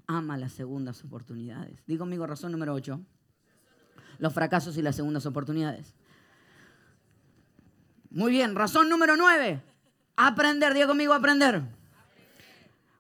ama 0.08 0.38
las 0.38 0.54
segundas 0.54 1.04
oportunidades. 1.04 1.84
Digo 1.86 2.00
conmigo 2.00 2.26
razón 2.26 2.52
número 2.52 2.74
8. 2.74 3.00
Los 4.18 4.34
fracasos 4.34 4.78
y 4.78 4.82
las 4.82 4.96
segundas 4.96 5.26
oportunidades. 5.26 5.96
Muy 8.10 8.32
bien, 8.32 8.56
razón 8.56 8.90
número 8.90 9.16
9. 9.16 9.62
Aprender, 10.18 10.74
digo 10.74 10.88
conmigo 10.88 11.14
aprender. 11.14 11.62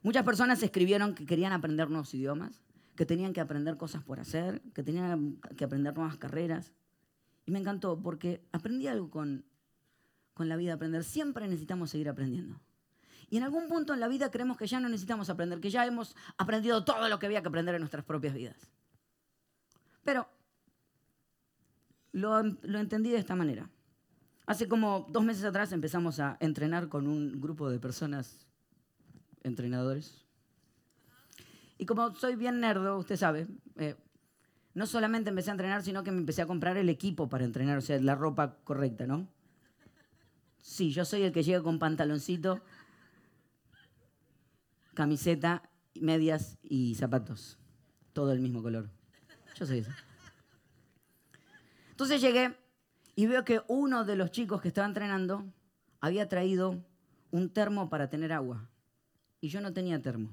Muchas 0.02 0.24
personas 0.24 0.62
escribieron 0.64 1.14
que 1.14 1.26
querían 1.26 1.52
aprender 1.52 1.90
nuevos 1.90 2.14
idiomas, 2.14 2.62
que 2.96 3.06
tenían 3.06 3.34
que 3.34 3.42
aprender 3.42 3.76
cosas 3.76 4.04
por 4.04 4.20
hacer, 4.20 4.62
que 4.74 4.84
tenían 4.84 5.40
que 5.58 5.66
aprender 5.66 5.96
nuevas 5.96 6.18
carreras. 6.18 6.72
Y 7.50 7.52
me 7.52 7.58
encantó 7.58 8.00
porque 8.00 8.46
aprendí 8.52 8.86
algo 8.86 9.10
con, 9.10 9.44
con 10.36 10.50
la 10.50 10.56
vida, 10.56 10.76
aprender. 10.76 11.04
Siempre 11.04 11.48
necesitamos 11.48 11.90
seguir 11.90 12.08
aprendiendo. 12.08 12.62
Y 13.28 13.38
en 13.38 13.44
algún 13.44 13.68
punto 13.68 13.92
en 13.92 14.00
la 14.00 14.08
vida 14.08 14.30
creemos 14.30 14.56
que 14.56 14.68
ya 14.68 14.80
no 14.80 14.88
necesitamos 14.88 15.32
aprender, 15.32 15.60
que 15.60 15.72
ya 15.72 15.84
hemos 15.84 16.16
aprendido 16.38 16.86
todo 16.86 17.10
lo 17.10 17.18
que 17.18 17.26
había 17.26 17.42
que 17.42 17.48
aprender 17.48 17.74
en 17.74 17.82
nuestras 17.82 18.06
propias 18.06 18.36
vidas. 18.36 18.72
Pero 20.04 20.30
lo, 22.12 22.44
lo 22.44 22.78
entendí 22.78 23.10
de 23.10 23.18
esta 23.18 23.36
manera. 23.36 23.68
Hace 24.46 24.68
como 24.68 25.08
dos 25.10 25.24
meses 25.24 25.44
atrás 25.44 25.72
empezamos 25.72 26.20
a 26.20 26.38
entrenar 26.42 26.88
con 26.88 27.08
un 27.08 27.42
grupo 27.42 27.68
de 27.68 27.80
personas, 27.80 28.46
entrenadores. 29.42 30.24
Y 31.80 31.88
como 31.88 32.14
soy 32.14 32.36
bien 32.36 32.60
nerdo, 32.60 33.00
usted 33.00 33.16
sabe, 33.16 33.48
eh, 33.78 33.96
no 34.74 34.86
solamente 34.86 35.30
empecé 35.30 35.50
a 35.50 35.54
entrenar, 35.54 35.84
sino 35.84 36.04
que 36.04 36.12
me 36.12 36.20
empecé 36.20 36.42
a 36.42 36.48
comprar 36.48 36.78
el 36.78 36.90
equipo 36.90 37.30
para 37.30 37.46
entrenar, 37.46 37.78
o 37.78 37.82
sea, 37.82 38.00
la 38.00 38.16
ropa 38.16 38.58
correcta, 38.64 39.08
¿no? 39.08 39.28
Sí, 40.62 40.92
yo 40.92 41.06
soy 41.06 41.24
el 41.24 41.32
que 41.32 41.44
llega 41.44 41.64
con 41.64 41.80
pantaloncito, 41.80 42.62
camiseta, 44.94 45.70
medias 45.96 46.58
y 46.62 46.96
zapatos. 46.96 47.58
Todo 48.14 48.32
el 48.32 48.40
mismo 48.40 48.62
color. 48.62 48.90
Yo 49.56 49.66
soy 49.66 49.80
eso. 49.80 49.92
Entonces 51.92 52.22
llegué 52.22 52.56
y 53.16 53.28
veo 53.28 53.44
que 53.44 53.62
uno 53.68 54.06
de 54.06 54.16
los 54.16 54.32
chicos 54.32 54.62
que 54.62 54.70
estaba 54.70 54.88
entrenando 54.88 55.46
había 56.00 56.30
traído 56.30 56.84
un 57.32 57.50
termo 57.50 57.90
para 57.90 58.10
tener 58.10 58.32
agua. 58.32 58.70
Y 59.42 59.50
yo 59.50 59.62
no 59.62 59.74
tenía 59.74 60.02
termo. 60.02 60.30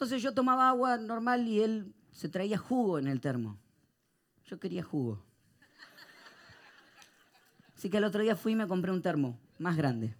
Entonces 0.00 0.22
yo 0.22 0.32
tomaba 0.32 0.70
agua 0.70 0.96
normal 0.96 1.46
y 1.46 1.60
él 1.60 1.94
se 2.10 2.30
traía 2.30 2.56
jugo 2.56 2.98
en 2.98 3.06
el 3.06 3.20
termo. 3.20 3.58
Yo 4.46 4.58
quería 4.58 4.82
jugo. 4.82 5.22
Así 7.76 7.90
que 7.90 7.98
el 7.98 8.04
otro 8.04 8.22
día 8.22 8.34
fui 8.34 8.52
y 8.52 8.56
me 8.56 8.66
compré 8.66 8.92
un 8.92 9.02
termo 9.02 9.38
más 9.58 9.76
grande. 9.76 10.16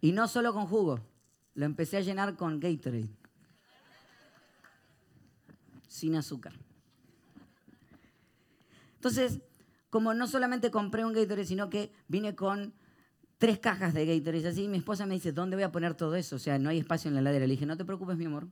Y 0.00 0.10
no 0.10 0.26
solo 0.26 0.52
con 0.52 0.66
jugo, 0.66 0.98
lo 1.54 1.64
empecé 1.64 1.98
a 1.98 2.00
llenar 2.00 2.34
con 2.34 2.58
Gatorade. 2.58 3.08
Sin 5.86 6.16
azúcar. 6.16 6.54
Entonces, 8.96 9.38
como 9.90 10.12
no 10.12 10.26
solamente 10.26 10.72
compré 10.72 11.04
un 11.04 11.12
Gatorade, 11.12 11.46
sino 11.46 11.70
que 11.70 11.92
vine 12.08 12.34
con 12.34 12.74
tres 13.38 13.58
cajas 13.60 13.94
de 13.94 14.04
Gatorade 14.04 14.48
así. 14.48 14.68
mi 14.68 14.78
esposa 14.78 15.06
me 15.06 15.14
dice, 15.14 15.32
¿dónde 15.32 15.56
voy 15.56 15.62
a 15.62 15.72
poner 15.72 15.94
todo 15.94 16.16
eso? 16.16 16.36
O 16.36 16.38
sea, 16.38 16.58
no 16.58 16.68
hay 16.68 16.78
espacio 16.78 17.08
en 17.08 17.14
la 17.14 17.20
heladera. 17.20 17.46
Le 17.46 17.52
dije, 17.52 17.66
no 17.66 17.76
te 17.76 17.84
preocupes, 17.84 18.16
mi 18.16 18.26
amor. 18.26 18.48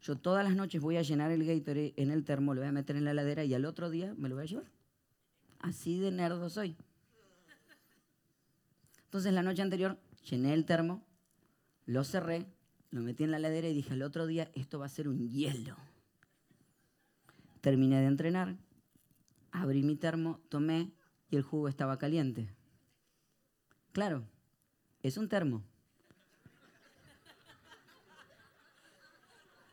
Yo 0.00 0.16
todas 0.16 0.44
las 0.44 0.54
noches 0.54 0.80
voy 0.80 0.96
a 0.96 1.02
llenar 1.02 1.32
el 1.32 1.44
Gatorade 1.44 1.94
en 1.96 2.10
el 2.10 2.24
termo, 2.24 2.54
lo 2.54 2.60
voy 2.60 2.68
a 2.68 2.72
meter 2.72 2.94
en 2.94 3.04
la 3.04 3.10
heladera 3.10 3.42
y 3.44 3.54
al 3.54 3.64
otro 3.64 3.90
día 3.90 4.14
me 4.16 4.28
lo 4.28 4.36
voy 4.36 4.44
a 4.44 4.46
llevar. 4.46 4.70
Así 5.58 5.98
de 5.98 6.12
nerdo 6.12 6.48
soy. 6.50 6.76
Entonces 9.04 9.32
la 9.32 9.42
noche 9.42 9.62
anterior 9.62 9.98
llené 10.30 10.54
el 10.54 10.66
termo, 10.66 11.02
lo 11.86 12.04
cerré, 12.04 12.46
lo 12.90 13.00
metí 13.00 13.24
en 13.24 13.32
la 13.32 13.38
heladera 13.38 13.68
y 13.68 13.74
dije, 13.74 13.94
al 13.94 14.02
otro 14.02 14.26
día 14.26 14.50
esto 14.54 14.78
va 14.78 14.86
a 14.86 14.90
ser 14.90 15.08
un 15.08 15.28
hielo. 15.28 15.76
Terminé 17.60 18.00
de 18.00 18.06
entrenar, 18.06 18.56
abrí 19.50 19.82
mi 19.82 19.96
termo, 19.96 20.40
tomé 20.48 20.92
y 21.28 21.36
el 21.36 21.42
jugo 21.42 21.68
estaba 21.68 21.98
caliente. 21.98 22.54
Claro, 23.92 24.24
es 25.02 25.16
un 25.16 25.28
termo. 25.28 25.62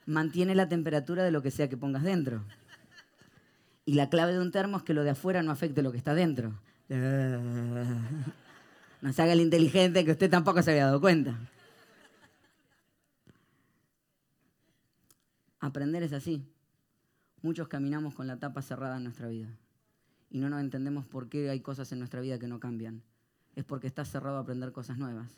Mantiene 0.06 0.56
la 0.56 0.70
temperatura 0.70 1.24
de 1.24 1.32
lo 1.32 1.42
que 1.42 1.52
sea 1.52 1.70
que 1.70 1.78
pongas 1.78 2.04
dentro. 2.04 2.44
Y 3.86 3.94
la 3.94 4.10
clave 4.10 4.34
de 4.34 4.40
un 4.40 4.52
termo 4.52 4.78
es 4.78 4.84
que 4.84 4.94
lo 4.94 5.04
de 5.04 5.12
afuera 5.12 5.44
no 5.44 5.52
afecte 5.52 5.82
lo 5.82 5.92
que 5.92 5.98
está 5.98 6.14
dentro. 6.14 6.60
No 9.02 9.14
se 9.14 9.22
haga 9.22 9.34
el 9.34 9.42
inteligente 9.42 10.04
que 10.04 10.14
usted 10.14 10.32
tampoco 10.32 10.64
se 10.64 10.72
había 10.72 10.86
dado 10.86 11.00
cuenta. 11.00 11.38
Aprender 15.60 16.02
es 16.02 16.14
así. 16.14 16.44
Muchos 17.44 17.68
caminamos 17.68 18.16
con 18.16 18.26
la 18.26 18.40
tapa 18.40 18.64
cerrada 18.64 18.98
en 18.98 19.04
nuestra 19.04 19.28
vida 19.28 19.50
y 20.32 20.40
no 20.40 20.50
nos 20.50 20.60
entendemos 20.60 21.06
por 21.06 21.30
qué 21.30 21.52
hay 21.52 21.60
cosas 21.60 21.92
en 21.92 22.00
nuestra 22.00 22.20
vida 22.22 22.40
que 22.40 22.48
no 22.48 22.60
cambian 22.60 23.04
es 23.56 23.64
porque 23.64 23.88
estás 23.88 24.10
cerrado 24.10 24.38
a 24.38 24.42
aprender 24.42 24.72
cosas 24.72 24.98
nuevas. 24.98 25.32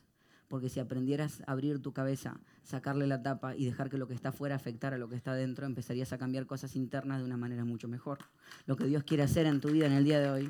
Porque 0.47 0.69
si 0.69 0.79
aprendieras 0.79 1.41
a 1.45 1.51
abrir 1.51 1.81
tu 1.81 1.91
cabeza, 1.91 2.39
sacarle 2.63 3.05
la 3.05 3.21
tapa 3.21 3.55
y 3.55 3.65
dejar 3.65 3.89
que 3.89 3.97
lo 3.97 4.07
que 4.07 4.13
está 4.13 4.29
afuera 4.29 4.55
afectara 4.55 4.95
a 4.95 4.99
lo 4.99 5.09
que 5.09 5.15
está 5.15 5.33
dentro, 5.33 5.65
empezarías 5.65 6.13
a 6.13 6.17
cambiar 6.17 6.45
cosas 6.45 6.75
internas 6.75 7.19
de 7.19 7.25
una 7.25 7.37
manera 7.37 7.65
mucho 7.65 7.87
mejor. 7.87 8.19
Lo 8.65 8.77
que 8.77 8.85
Dios 8.85 9.03
quiere 9.03 9.23
hacer 9.23 9.45
en 9.45 9.59
tu 9.59 9.69
vida 9.69 9.87
en 9.87 9.93
el 9.93 10.05
día 10.05 10.19
de 10.19 10.29
hoy 10.29 10.49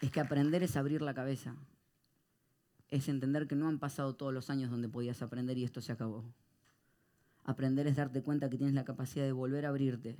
es 0.00 0.10
que 0.10 0.20
aprender 0.20 0.62
es 0.62 0.76
abrir 0.76 1.02
la 1.02 1.14
cabeza. 1.14 1.54
Es 2.88 3.08
entender 3.08 3.46
que 3.46 3.54
no 3.54 3.68
han 3.68 3.78
pasado 3.78 4.16
todos 4.16 4.34
los 4.34 4.50
años 4.50 4.70
donde 4.70 4.88
podías 4.88 5.22
aprender 5.22 5.56
y 5.56 5.64
esto 5.64 5.80
se 5.80 5.92
acabó. 5.92 6.24
Aprender 7.44 7.86
es 7.86 7.96
darte 7.96 8.22
cuenta 8.22 8.50
que 8.50 8.56
tienes 8.56 8.74
la 8.74 8.84
capacidad 8.84 9.24
de 9.24 9.32
volver 9.32 9.66
a 9.66 9.68
abrirte 9.68 10.18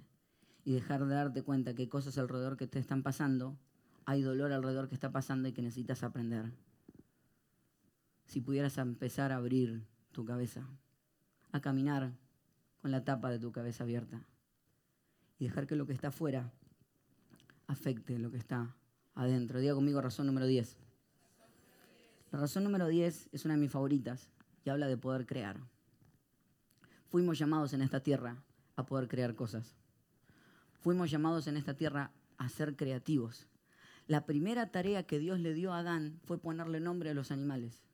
y 0.65 0.73
dejar 0.73 1.05
de 1.07 1.15
darte 1.15 1.43
cuenta 1.43 1.75
que 1.75 1.83
hay 1.83 1.89
cosas 1.89 2.19
alrededor 2.19 2.57
que 2.57 2.69
te 2.69 2.79
están 2.79 3.03
pasando 3.03 3.57
hay 4.05 4.23
dolor 4.23 4.53
alrededor 4.53 4.89
que 4.89 4.95
está 4.95 5.11
pasando 5.11 5.49
y 5.49 5.53
que 5.53 5.63
necesitas 5.63 6.03
aprender. 6.03 6.53
Si 8.27 8.41
pudieras 8.41 8.79
empezar 8.79 9.33
a 9.33 9.37
abrir 9.37 9.85
tu 10.13 10.25
cabeza, 10.25 10.67
a 11.53 11.61
caminar 11.61 12.13
con 12.81 12.91
la 12.91 13.05
tapa 13.05 13.31
de 13.31 13.39
tu 13.39 13.53
cabeza 13.53 13.85
abierta 13.85 14.25
y 15.39 15.45
dejar 15.45 15.67
que 15.67 15.77
lo 15.77 15.87
que 15.87 15.93
está 15.93 16.09
afuera 16.09 16.53
afecte 17.67 18.19
lo 18.19 18.31
que 18.31 18.37
está 18.37 18.75
adentro. 19.15 19.61
Diga 19.61 19.75
conmigo 19.75 20.01
razón 20.01 20.27
número 20.27 20.47
10. 20.47 20.77
La 22.33 22.41
razón 22.41 22.65
número 22.65 22.89
10 22.89 23.31
es 23.33 23.45
una 23.45 23.55
de 23.55 23.61
mis 23.61 23.71
favoritas 23.71 24.31
y 24.65 24.71
habla 24.71 24.87
de 24.87 24.97
poder 24.97 25.27
crear. 25.27 25.59
Fuimos 27.09 27.39
llamados 27.39 27.73
en 27.73 27.83
esta 27.83 28.01
tierra 28.01 28.37
a 28.77 28.87
poder 28.87 29.09
crear 29.09 29.35
cosas. 29.35 29.75
Fuimos 30.81 31.11
llamados 31.11 31.47
en 31.47 31.57
esta 31.57 31.75
tierra 31.75 32.13
a 32.39 32.49
ser 32.49 32.77
creativos. 32.77 33.47
La 34.11 34.27
primera 34.27 34.73
tarea 34.73 35.05
que 35.05 35.21
Dios 35.21 35.39
le 35.39 35.55
dio 35.55 35.73
a 35.73 35.79
Adán 35.79 36.19
fue 36.25 36.37
ponerle 36.37 36.81
nombre 36.81 37.11
a 37.11 37.15
los 37.15 37.31
animales. 37.31 37.85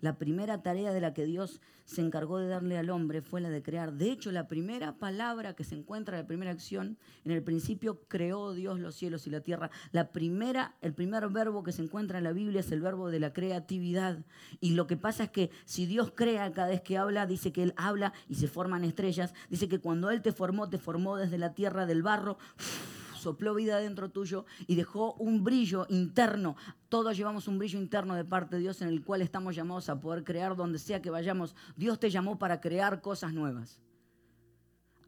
La 0.00 0.18
primera 0.18 0.62
tarea 0.62 0.92
de 0.92 1.00
la 1.00 1.14
que 1.14 1.24
Dios 1.24 1.60
se 1.84 2.00
encargó 2.00 2.38
de 2.38 2.46
darle 2.46 2.78
al 2.78 2.90
hombre 2.90 3.22
fue 3.22 3.40
la 3.40 3.50
de 3.50 3.60
crear. 3.60 3.94
De 3.94 4.12
hecho, 4.12 4.30
la 4.30 4.46
primera 4.46 4.98
palabra 4.98 5.56
que 5.56 5.64
se 5.64 5.74
encuentra, 5.74 6.16
la 6.16 6.28
primera 6.28 6.52
acción, 6.52 6.96
en 7.24 7.32
el 7.32 7.42
principio 7.42 8.02
creó 8.06 8.54
Dios 8.54 8.78
los 8.78 8.94
cielos 8.94 9.26
y 9.26 9.30
la 9.30 9.40
tierra. 9.40 9.72
La 9.90 10.12
primera, 10.12 10.76
el 10.80 10.94
primer 10.94 11.28
verbo 11.28 11.64
que 11.64 11.72
se 11.72 11.82
encuentra 11.82 12.18
en 12.18 12.24
la 12.24 12.32
Biblia 12.32 12.60
es 12.60 12.70
el 12.70 12.80
verbo 12.80 13.10
de 13.10 13.18
la 13.18 13.32
creatividad. 13.32 14.24
Y 14.60 14.74
lo 14.74 14.86
que 14.86 14.96
pasa 14.96 15.24
es 15.24 15.30
que 15.30 15.50
si 15.64 15.86
Dios 15.86 16.12
crea 16.14 16.52
cada 16.52 16.68
vez 16.68 16.82
que 16.82 16.98
habla, 16.98 17.26
dice 17.26 17.50
que 17.50 17.64
Él 17.64 17.74
habla 17.76 18.12
y 18.28 18.36
se 18.36 18.46
forman 18.46 18.84
estrellas. 18.84 19.34
Dice 19.50 19.66
que 19.66 19.80
cuando 19.80 20.12
Él 20.12 20.22
te 20.22 20.30
formó, 20.30 20.68
te 20.68 20.78
formó 20.78 21.16
desde 21.16 21.36
la 21.36 21.52
tierra 21.52 21.84
del 21.84 22.04
barro 22.04 22.38
sopló 23.26 23.56
vida 23.56 23.78
dentro 23.78 24.08
tuyo 24.08 24.44
y 24.68 24.76
dejó 24.76 25.14
un 25.14 25.42
brillo 25.42 25.84
interno. 25.88 26.54
Todos 26.88 27.16
llevamos 27.16 27.48
un 27.48 27.58
brillo 27.58 27.80
interno 27.80 28.14
de 28.14 28.24
parte 28.24 28.54
de 28.54 28.62
Dios 28.62 28.82
en 28.82 28.88
el 28.88 29.02
cual 29.02 29.20
estamos 29.20 29.56
llamados 29.56 29.88
a 29.88 30.00
poder 30.00 30.22
crear 30.22 30.54
donde 30.54 30.78
sea 30.78 31.02
que 31.02 31.10
vayamos. 31.10 31.56
Dios 31.74 31.98
te 31.98 32.08
llamó 32.08 32.38
para 32.38 32.60
crear 32.60 33.00
cosas 33.00 33.32
nuevas. 33.32 33.80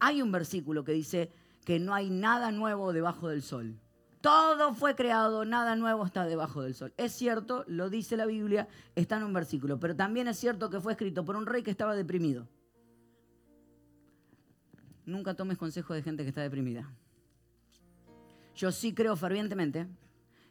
Hay 0.00 0.20
un 0.20 0.32
versículo 0.32 0.82
que 0.82 0.90
dice 0.90 1.30
que 1.64 1.78
no 1.78 1.94
hay 1.94 2.10
nada 2.10 2.50
nuevo 2.50 2.92
debajo 2.92 3.28
del 3.28 3.42
sol. 3.42 3.78
Todo 4.20 4.74
fue 4.74 4.96
creado, 4.96 5.44
nada 5.44 5.76
nuevo 5.76 6.04
está 6.04 6.24
debajo 6.24 6.62
del 6.62 6.74
sol. 6.74 6.92
Es 6.96 7.12
cierto, 7.12 7.64
lo 7.68 7.88
dice 7.88 8.16
la 8.16 8.26
Biblia, 8.26 8.66
está 8.96 9.18
en 9.18 9.22
un 9.22 9.32
versículo, 9.32 9.78
pero 9.78 9.94
también 9.94 10.26
es 10.26 10.38
cierto 10.38 10.70
que 10.70 10.80
fue 10.80 10.90
escrito 10.90 11.24
por 11.24 11.36
un 11.36 11.46
rey 11.46 11.62
que 11.62 11.70
estaba 11.70 11.94
deprimido. 11.94 12.48
Nunca 15.06 15.34
tomes 15.34 15.56
consejo 15.56 15.94
de 15.94 16.02
gente 16.02 16.24
que 16.24 16.30
está 16.30 16.42
deprimida. 16.42 16.92
Yo 18.58 18.72
sí 18.72 18.92
creo 18.92 19.14
fervientemente 19.14 19.86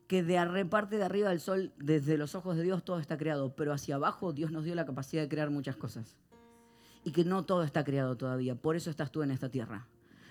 que 0.08 0.24
de 0.24 0.65
parte 0.65 0.98
de 0.98 1.04
arriba 1.04 1.28
del 1.28 1.41
sol, 1.41 1.74
desde 1.76 2.17
los 2.17 2.36
ojos 2.36 2.56
de 2.56 2.63
Dios, 2.63 2.86
todo 2.86 3.00
está 3.00 3.17
creado, 3.17 3.54
pero 3.54 3.74
hacia 3.74 3.96
abajo 3.96 4.32
Dios 4.32 4.50
nos 4.50 4.63
dio 4.63 4.76
la 4.76 4.86
capacidad 4.86 5.22
de 5.22 5.28
crear 5.28 5.50
muchas 5.50 5.76
cosas. 5.76 6.15
Y 7.04 7.12
que 7.12 7.26
no 7.26 7.43
todo 7.43 7.63
está 7.63 7.84
creado 7.84 8.15
todavía. 8.15 8.56
Por 8.56 8.78
eso 8.78 8.89
estás 8.89 9.12
tú 9.12 9.24
en 9.24 9.32
esta 9.32 9.50
tierra. 9.50 9.88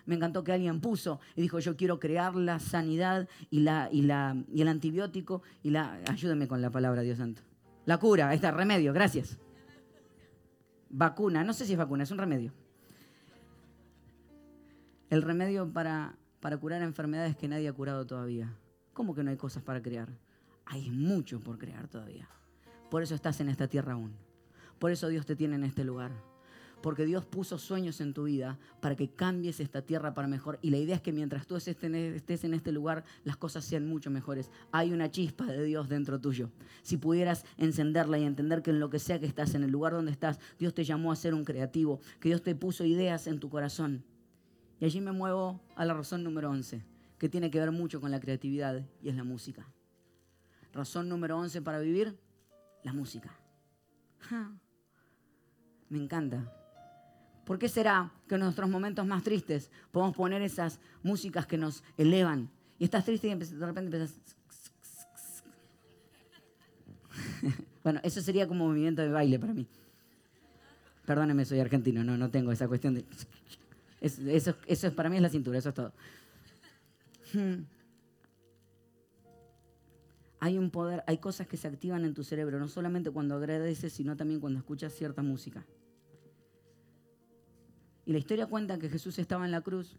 Me 0.07 0.15
encantó 0.15 0.43
que 0.43 0.53
alguien 0.53 0.81
puso 0.81 1.21
y 1.35 1.43
dijo, 1.43 1.59
yo 1.59 1.77
quiero 1.77 2.01
crear 2.01 2.35
la 2.35 2.61
sanidad 2.61 3.29
y, 3.51 3.61
la, 3.61 3.91
y, 3.93 4.03
la, 4.03 4.43
y 4.51 4.63
el 4.63 4.69
antibiótico 4.69 5.43
y 5.63 5.69
la... 5.69 6.01
Ayúdeme 6.09 6.49
con 6.49 6.63
la 6.63 6.71
palabra, 6.71 7.03
Dios 7.03 7.19
santo. 7.19 7.43
La 7.85 7.99
cura, 7.99 8.33
está, 8.33 8.53
remedio, 8.53 8.95
gracias. 8.95 9.39
Vacuna, 10.89 11.45
no 11.45 11.53
sé 11.53 11.67
si 11.67 11.73
es 11.73 11.79
vacuna, 11.79 12.05
es 12.05 12.11
un 12.11 12.19
remedio. 12.19 12.55
El 15.11 15.21
remedio 15.21 15.71
para 15.71 16.17
para 16.47 16.59
curar 16.59 16.81
enfermedades 16.83 17.35
que 17.37 17.49
nadie 17.49 17.67
ha 17.67 17.73
curado 17.73 18.07
todavía. 18.07 18.57
¿Cómo 18.93 19.17
que 19.17 19.25
no 19.25 19.33
hay 19.33 19.37
cosas 19.37 19.65
para 19.65 19.83
crear? 19.83 20.17
Hay 20.65 20.93
mucho 20.93 21.41
por 21.41 21.59
crear 21.59 21.89
todavía. 21.89 22.29
Por 22.89 23.03
eso 23.03 23.17
estás 23.17 23.41
en 23.41 23.49
esta 23.49 23.67
tierra 23.67 23.95
aún. 23.95 24.13
Por 24.79 24.93
eso 24.93 25.09
Dios 25.09 25.27
te 25.27 25.35
tiene 25.35 25.57
en 25.57 25.65
este 25.65 25.83
lugar. 25.83 26.13
Porque 26.83 27.05
Dios 27.05 27.25
puso 27.25 27.59
sueños 27.59 28.01
en 28.01 28.15
tu 28.15 28.23
vida 28.23 28.61
para 28.81 28.95
que 28.95 29.09
cambies 29.09 29.59
esta 29.59 29.83
tierra 29.83 30.15
para 30.15 30.29
mejor. 30.29 30.61
Y 30.63 30.71
la 30.71 30.77
idea 30.77 30.95
es 30.95 31.03
que 31.03 31.13
mientras 31.13 31.49
tú 31.49 31.57
estés 31.57 31.83
en 32.45 32.55
este 32.55 32.71
lugar, 32.71 33.05
las 33.25 33.37
cosas 33.37 33.65
sean 33.65 33.89
mucho 33.89 34.13
mejores. 34.13 34.49
Hay 34.71 34.93
una 34.93 35.11
chispa 35.11 35.47
de 35.47 35.65
Dios 35.65 35.89
dentro 35.89 36.21
tuyo. 36.21 36.51
Si 36.83 36.97
pudieras 36.97 37.45
encenderla 37.57 38.21
y 38.21 38.25
entender 38.25 38.63
que 38.63 38.71
en 38.71 38.79
lo 38.79 38.89
que 38.89 39.01
sea 39.01 39.19
que 39.19 39.27
estás, 39.27 39.57
en 39.57 39.65
el 39.65 39.73
lugar 39.73 39.95
donde 39.95 40.13
estás, 40.13 40.39
Dios 40.61 40.75
te 40.75 40.85
llamó 40.85 41.11
a 41.11 41.17
ser 41.17 41.35
un 41.35 41.45
creativo, 41.45 41.99
que 42.21 42.29
Dios 42.29 42.43
te 42.43 42.55
puso 42.55 42.85
ideas 42.85 43.27
en 43.27 43.41
tu 43.41 43.51
corazón 43.51 44.05
y 44.79 44.85
allí 44.85 45.01
me 45.01 45.13
muevo 45.13 45.61
a 45.75 45.85
la 45.85 45.95
razón 45.95 46.23
número 46.23 46.51
11, 46.51 46.83
que 47.19 47.29
tiene 47.29 47.51
que 47.51 47.59
ver 47.59 47.73
mucho 47.73 48.01
con 48.01 48.11
la 48.11 48.21
creatividad 48.21 48.85
y 49.03 49.09
es 49.09 49.17
la 49.17 49.25
música. 49.25 49.67
Razón 50.73 51.09
número 51.09 51.39
11 51.39 51.63
para 51.63 51.79
vivir, 51.79 52.19
la 52.83 52.93
música. 52.93 53.35
Me 55.89 55.99
encanta. 55.99 56.53
¿Por 57.45 57.59
qué 57.59 57.69
será 57.69 58.13
que 58.29 58.35
en 58.35 58.41
nuestros 58.43 58.69
momentos 58.69 59.07
más 59.07 59.23
tristes 59.23 59.71
podemos 59.93 60.17
poner 60.17 60.43
esas 60.43 60.81
músicas 61.03 61.47
que 61.47 61.57
nos 61.57 61.83
elevan? 61.97 62.51
Y 62.79 62.85
estás 62.85 63.05
triste 63.05 63.29
y 63.29 63.35
de 63.35 63.67
repente 63.67 63.97
empiezas... 63.97 64.19
bueno, 67.85 68.01
eso 68.03 68.21
sería 68.21 68.47
como 68.47 68.67
movimiento 68.67 69.01
de 69.01 69.09
baile 69.09 69.39
para 69.39 69.55
mí. 69.55 69.67
Perdóneme, 71.07 71.45
soy 71.45 71.61
argentino, 71.61 72.03
no, 72.03 72.19
no 72.19 72.31
tengo 72.31 72.51
esa 72.53 72.67
cuestión 72.67 72.95
de 72.95 73.05
eso, 74.01 74.55
eso 74.67 74.93
para 74.95 75.09
mí 75.09 75.17
es 75.17 75.23
la 75.23 75.29
cintura, 75.29 75.59
eso 75.59 75.71
es 75.71 75.75
todo. 75.75 75.93
Hmm. 77.33 77.65
Hay 80.39 80.59
un 80.59 80.71
poder, 80.71 81.03
hay 81.07 81.19
cosas 81.19 81.47
que 81.47 81.57
se 81.57 81.67
activan 81.67 82.05
en 82.05 82.15
tu 82.15 82.23
cerebro, 82.23 82.59
no 82.59 82.69
solamente 82.69 83.11
cuando 83.11 83.37
agradeces, 83.37 83.93
sino 83.93 84.17
también 84.17 84.41
cuando 84.41 84.59
escuchas 84.59 84.93
cierta 84.93 85.23
música. 85.23 85.65
Y 88.05 88.13
la 88.13 88.19
historia 88.19 88.47
cuenta 88.47 88.79
que 88.79 88.89
Jesús 88.89 89.19
estaba 89.19 89.45
en 89.45 89.51
la 89.51 89.63
cruz 89.63 89.97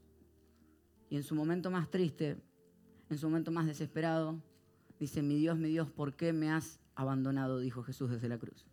y 1.10 1.18
en 1.18 1.24
su 1.24 1.36
momento 1.36 1.72
más 1.72 1.90
triste, 1.90 2.38
en 3.10 3.18
su 3.18 3.28
momento 3.28 3.52
más 3.52 3.66
desesperado, 3.66 4.42
dice, 5.00 5.22
mi 5.22 5.36
Dios, 5.36 5.58
mi 5.58 5.70
Dios, 5.70 5.90
¿por 5.90 6.16
qué 6.16 6.34
me 6.34 6.52
has 6.52 6.80
abandonado? 6.96 7.60
Dijo 7.60 7.84
Jesús 7.84 8.10
desde 8.10 8.30
la 8.30 8.38
cruz. 8.38 8.66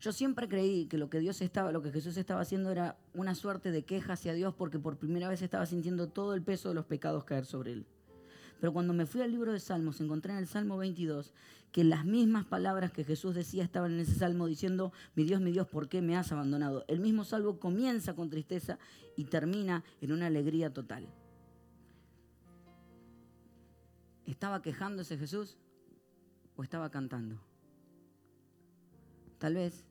Yo 0.00 0.12
siempre 0.12 0.48
creí 0.48 0.86
que 0.86 0.96
lo 0.96 1.10
que 1.10 1.18
Dios 1.18 1.40
estaba, 1.40 1.72
lo 1.72 1.82
que 1.82 1.90
Jesús 1.90 2.16
estaba 2.16 2.40
haciendo 2.40 2.70
era 2.70 2.96
una 3.14 3.34
suerte 3.34 3.72
de 3.72 3.84
queja 3.84 4.12
hacia 4.12 4.32
Dios 4.32 4.54
porque 4.54 4.78
por 4.78 4.96
primera 4.96 5.28
vez 5.28 5.42
estaba 5.42 5.66
sintiendo 5.66 6.08
todo 6.08 6.34
el 6.34 6.42
peso 6.42 6.68
de 6.68 6.76
los 6.76 6.84
pecados 6.84 7.24
caer 7.24 7.44
sobre 7.44 7.72
él. 7.72 7.86
Pero 8.60 8.72
cuando 8.72 8.92
me 8.92 9.06
fui 9.06 9.22
al 9.22 9.30
libro 9.30 9.52
de 9.52 9.60
Salmos, 9.60 10.00
encontré 10.00 10.32
en 10.32 10.38
el 10.38 10.46
Salmo 10.46 10.76
22 10.76 11.32
que 11.72 11.84
las 11.84 12.04
mismas 12.04 12.44
palabras 12.44 12.92
que 12.92 13.04
Jesús 13.04 13.34
decía 13.34 13.64
estaban 13.64 13.92
en 13.92 14.00
ese 14.00 14.14
salmo 14.14 14.46
diciendo, 14.46 14.92
mi 15.14 15.24
Dios, 15.24 15.40
mi 15.40 15.52
Dios, 15.52 15.68
¿por 15.68 15.88
qué 15.88 16.00
me 16.00 16.16
has 16.16 16.32
abandonado? 16.32 16.84
El 16.88 17.00
mismo 17.00 17.24
salmo 17.24 17.58
comienza 17.58 18.14
con 18.14 18.30
tristeza 18.30 18.78
y 19.16 19.24
termina 19.24 19.84
en 20.00 20.12
una 20.12 20.26
alegría 20.26 20.72
total. 20.72 21.06
¿Estaba 24.26 24.62
quejándose 24.62 25.18
Jesús 25.18 25.56
o 26.56 26.62
estaba 26.62 26.90
cantando? 26.90 27.40
Tal 29.38 29.54
vez 29.54 29.84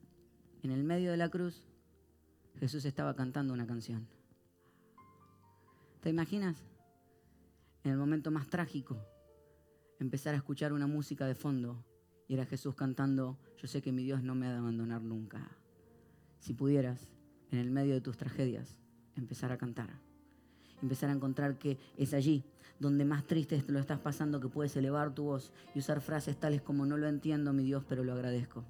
en 0.68 0.74
el 0.74 0.84
medio 0.84 1.12
de 1.12 1.18
la 1.18 1.30
cruz, 1.30 1.64
Jesús 2.60 2.84
estaba 2.84 3.16
cantando 3.16 3.54
una 3.54 3.66
canción. 3.66 4.06
¿Te 6.02 6.10
imaginas? 6.10 6.58
En 7.86 7.92
el 7.92 7.98
momento 7.98 8.32
más 8.32 8.50
trágico, 8.50 8.98
empezar 9.98 10.34
a 10.34 10.38
escuchar 10.38 10.74
una 10.74 10.86
música 10.86 11.26
de 11.26 11.36
fondo 11.36 11.86
y 12.28 12.34
era 12.34 12.46
Jesús 12.46 12.76
cantando, 12.76 13.38
yo 13.58 13.70
sé 13.70 13.82
que 13.82 13.94
mi 13.94 14.04
Dios 14.04 14.24
no 14.24 14.36
me 14.36 14.46
ha 14.46 14.52
de 14.52 14.58
abandonar 14.58 15.02
nunca. 15.02 15.50
Si 16.40 16.54
pudieras, 16.54 17.08
en 17.50 17.60
el 17.60 17.72
medio 17.72 17.94
de 17.94 18.02
tus 18.02 18.18
tragedias, 18.18 18.78
empezar 19.16 19.54
a 19.54 19.58
cantar. 19.58 20.02
Empezar 20.82 21.10
a 21.10 21.14
encontrar 21.14 21.58
que 21.58 21.78
es 21.96 22.14
allí 22.14 22.44
donde 22.78 23.06
más 23.06 23.26
triste 23.26 23.62
te 23.62 23.72
lo 23.72 23.80
estás 23.80 24.00
pasando 24.00 24.42
que 24.42 24.50
puedes 24.50 24.76
elevar 24.76 25.16
tu 25.16 25.24
voz 25.24 25.54
y 25.74 25.80
usar 25.80 26.02
frases 26.02 26.38
tales 26.38 26.62
como 26.62 26.86
no 26.86 26.98
lo 26.98 27.08
entiendo, 27.08 27.54
mi 27.54 27.64
Dios, 27.64 27.86
pero 27.88 28.04
lo 28.04 28.12
agradezco. 28.12 28.66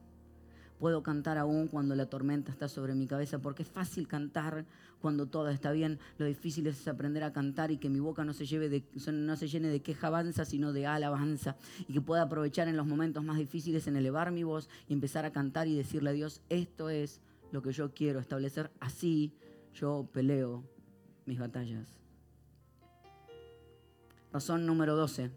Puedo 0.80 1.02
cantar 1.02 1.38
aún 1.40 1.68
cuando 1.68 1.96
la 1.96 2.06
tormenta 2.06 2.52
está 2.52 2.68
sobre 2.68 2.94
mi 2.94 3.08
cabeza, 3.08 3.40
porque 3.40 3.64
es 3.64 3.70
fácil 3.70 4.08
cantar 4.08 4.66
cuando 5.02 5.26
todo 5.26 5.50
está 5.50 5.72
bien. 5.72 6.00
Lo 6.20 6.26
difícil 6.26 6.68
es 6.68 6.88
aprender 6.88 7.24
a 7.24 7.34
cantar 7.34 7.72
y 7.72 7.78
que 7.78 7.90
mi 7.90 8.00
boca 8.00 8.24
no 8.24 8.34
se, 8.34 8.46
llene 8.46 9.68
de 9.70 9.82
queja 9.82 10.08
avanza, 10.08 10.46
sino 10.46 10.74
de 10.74 10.86
alabanza. 10.86 11.56
Y 11.88 11.94
que 11.94 12.02
pueda 12.02 12.24
aprovechar 12.24 12.68
en 12.68 12.78
los 12.78 12.86
momentos 12.86 13.24
más 13.24 13.38
difíciles 13.38 13.88
en 13.88 13.96
elevar 13.96 14.32
mi 14.32 14.44
voz 14.44 14.70
y 14.88 14.94
empezar 14.94 15.26
a 15.26 15.32
cantar 15.32 15.68
y 15.68 15.76
decirle 15.76 16.12
a 16.12 16.14
Dios, 16.14 16.42
esto 16.50 16.90
es 16.90 17.22
lo 17.52 17.64
que 17.64 17.72
yo 17.72 17.94
quiero 17.94 18.20
establecer. 18.20 18.70
Así 18.80 19.34
yo 19.74 20.08
peleo 20.14 20.64
mis 21.26 21.40
batallas. 21.40 21.88
Razón 24.32 24.68
número 24.68 24.96
12. 24.96 25.32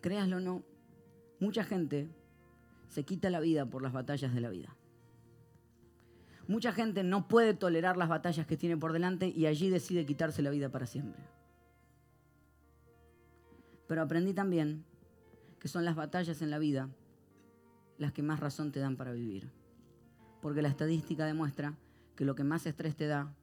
Créaslo 0.00 0.38
o 0.38 0.40
no, 0.40 0.64
mucha 1.38 1.62
gente 1.62 2.08
se 2.92 3.04
quita 3.04 3.30
la 3.30 3.40
vida 3.40 3.64
por 3.64 3.80
las 3.80 3.94
batallas 3.94 4.34
de 4.34 4.40
la 4.42 4.50
vida. 4.50 4.76
Mucha 6.46 6.72
gente 6.72 7.02
no 7.02 7.26
puede 7.26 7.54
tolerar 7.54 7.96
las 7.96 8.10
batallas 8.10 8.46
que 8.46 8.58
tiene 8.58 8.76
por 8.76 8.92
delante 8.92 9.28
y 9.28 9.46
allí 9.46 9.70
decide 9.70 10.04
quitarse 10.04 10.42
la 10.42 10.50
vida 10.50 10.68
para 10.68 10.84
siempre. 10.84 11.22
Pero 13.88 14.02
aprendí 14.02 14.34
también 14.34 14.84
que 15.58 15.68
son 15.68 15.86
las 15.86 15.96
batallas 15.96 16.42
en 16.42 16.50
la 16.50 16.58
vida 16.58 16.90
las 17.96 18.12
que 18.12 18.22
más 18.22 18.40
razón 18.40 18.72
te 18.72 18.80
dan 18.80 18.98
para 18.98 19.12
vivir. 19.12 19.50
Porque 20.42 20.60
la 20.60 20.68
estadística 20.68 21.24
demuestra 21.24 21.78
que 22.14 22.26
lo 22.26 22.34
que 22.34 22.44
más 22.44 22.66
estrés 22.66 22.94
te 22.94 23.06
da, 23.06 23.34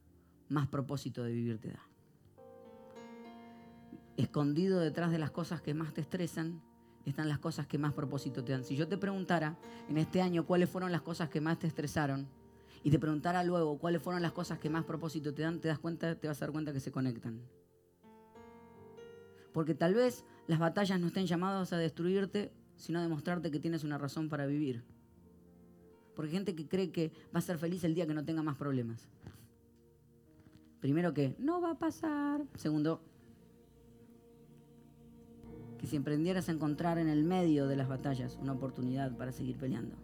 más 0.48 0.68
propósito 0.68 1.24
de 1.24 1.32
vivir 1.32 1.58
te 1.58 1.72
da. 1.72 1.82
escondido 4.16 4.78
detrás 4.78 5.10
de 5.10 5.18
las 5.18 5.32
cosas 5.32 5.60
que 5.60 5.74
más 5.74 5.92
te 5.92 6.02
estresan 6.02 6.62
están 7.06 7.28
las 7.28 7.38
cosas 7.38 7.66
que 7.66 7.78
más 7.78 7.92
propósito 7.92 8.44
te 8.44 8.52
dan. 8.52 8.64
Si 8.64 8.76
yo 8.76 8.86
te 8.86 8.96
preguntara 8.96 9.56
en 9.88 9.96
este 9.96 10.20
año 10.20 10.44
cuáles 10.46 10.68
fueron 10.68 10.92
las 10.92 11.02
cosas 11.02 11.28
que 11.28 11.40
más 11.40 11.58
te 11.58 11.66
estresaron 11.66 12.26
y 12.82 12.90
te 12.90 12.98
preguntara 12.98 13.42
luego 13.44 13.78
cuáles 13.78 14.02
fueron 14.02 14.22
las 14.22 14.32
cosas 14.32 14.58
que 14.58 14.70
más 14.70 14.84
propósito 14.84 15.34
te 15.34 15.42
dan, 15.42 15.60
te 15.60 15.68
das 15.68 15.78
cuenta, 15.78 16.14
te 16.14 16.28
vas 16.28 16.40
a 16.40 16.46
dar 16.46 16.52
cuenta 16.52 16.72
que 16.72 16.80
se 16.80 16.92
conectan. 16.92 17.40
Porque 19.52 19.74
tal 19.74 19.94
vez 19.94 20.24
las 20.46 20.58
batallas 20.58 21.00
no 21.00 21.08
estén 21.08 21.26
llamadas 21.26 21.72
a 21.72 21.78
destruirte, 21.78 22.52
sino 22.76 22.98
a 22.98 23.02
demostrarte 23.02 23.50
que 23.50 23.60
tienes 23.60 23.84
una 23.84 23.98
razón 23.98 24.28
para 24.28 24.46
vivir. 24.46 24.84
Porque 26.14 26.30
hay 26.30 26.36
gente 26.36 26.54
que 26.54 26.68
cree 26.68 26.90
que 26.90 27.12
va 27.34 27.38
a 27.38 27.42
ser 27.42 27.58
feliz 27.58 27.82
el 27.84 27.94
día 27.94 28.06
que 28.06 28.14
no 28.14 28.24
tenga 28.24 28.42
más 28.42 28.56
problemas. 28.56 29.08
Primero 30.80 31.12
que 31.12 31.34
no 31.38 31.60
va 31.60 31.72
a 31.72 31.78
pasar. 31.78 32.42
Segundo, 32.54 33.02
que 35.80 35.86
si 35.86 35.96
emprendieras 35.96 36.48
a 36.48 36.52
encontrar 36.52 36.98
en 36.98 37.08
el 37.08 37.24
medio 37.24 37.66
de 37.66 37.74
las 37.74 37.88
batallas 37.88 38.38
una 38.42 38.52
oportunidad 38.52 39.16
para 39.16 39.32
seguir 39.32 39.56
peleando. 39.56 39.96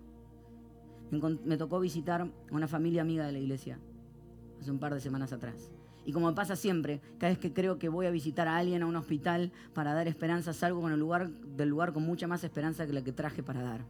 Me 1.44 1.58
tocó 1.58 1.78
visitar 1.80 2.22
a 2.22 2.30
una 2.50 2.66
familia 2.66 3.02
amiga 3.02 3.26
de 3.26 3.32
la 3.32 3.38
iglesia 3.38 3.78
hace 4.58 4.70
un 4.70 4.78
par 4.78 4.94
de 4.94 5.00
semanas 5.00 5.34
atrás. 5.34 5.70
Y 6.06 6.12
como 6.12 6.34
pasa 6.34 6.56
siempre, 6.56 7.02
cada 7.18 7.30
vez 7.30 7.38
que 7.38 7.52
creo 7.52 7.78
que 7.78 7.90
voy 7.90 8.06
a 8.06 8.10
visitar 8.10 8.48
a 8.48 8.56
alguien 8.56 8.82
a 8.82 8.86
un 8.86 8.96
hospital 8.96 9.52
para 9.74 9.92
dar 9.92 10.08
esperanza, 10.08 10.54
salgo 10.54 10.80
con 10.80 10.92
el 10.92 10.98
lugar, 10.98 11.28
del 11.28 11.68
lugar 11.68 11.92
con 11.92 12.04
mucha 12.04 12.26
más 12.26 12.42
esperanza 12.42 12.86
que 12.86 12.94
la 12.94 13.04
que 13.04 13.12
traje 13.12 13.42
para 13.42 13.60
dar. 13.60 13.84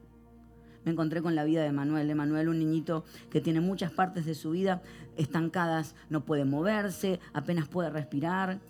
Me 0.85 0.90
encontré 0.90 1.22
con 1.22 1.37
la 1.37 1.44
vida 1.44 1.62
de 1.62 1.70
Manuel. 1.70 2.12
Manuel, 2.16 2.49
un 2.49 2.59
niñito 2.59 3.05
que 3.31 3.40
tiene 3.40 3.61
muchas 3.61 3.92
partes 3.92 4.25
de 4.25 4.35
su 4.35 4.51
vida 4.51 4.83
estancadas, 5.16 5.94
no 6.11 6.25
puede 6.25 6.44
moverse, 6.44 7.20
apenas 7.33 7.68
puede 7.68 7.90
respirar, 7.90 8.61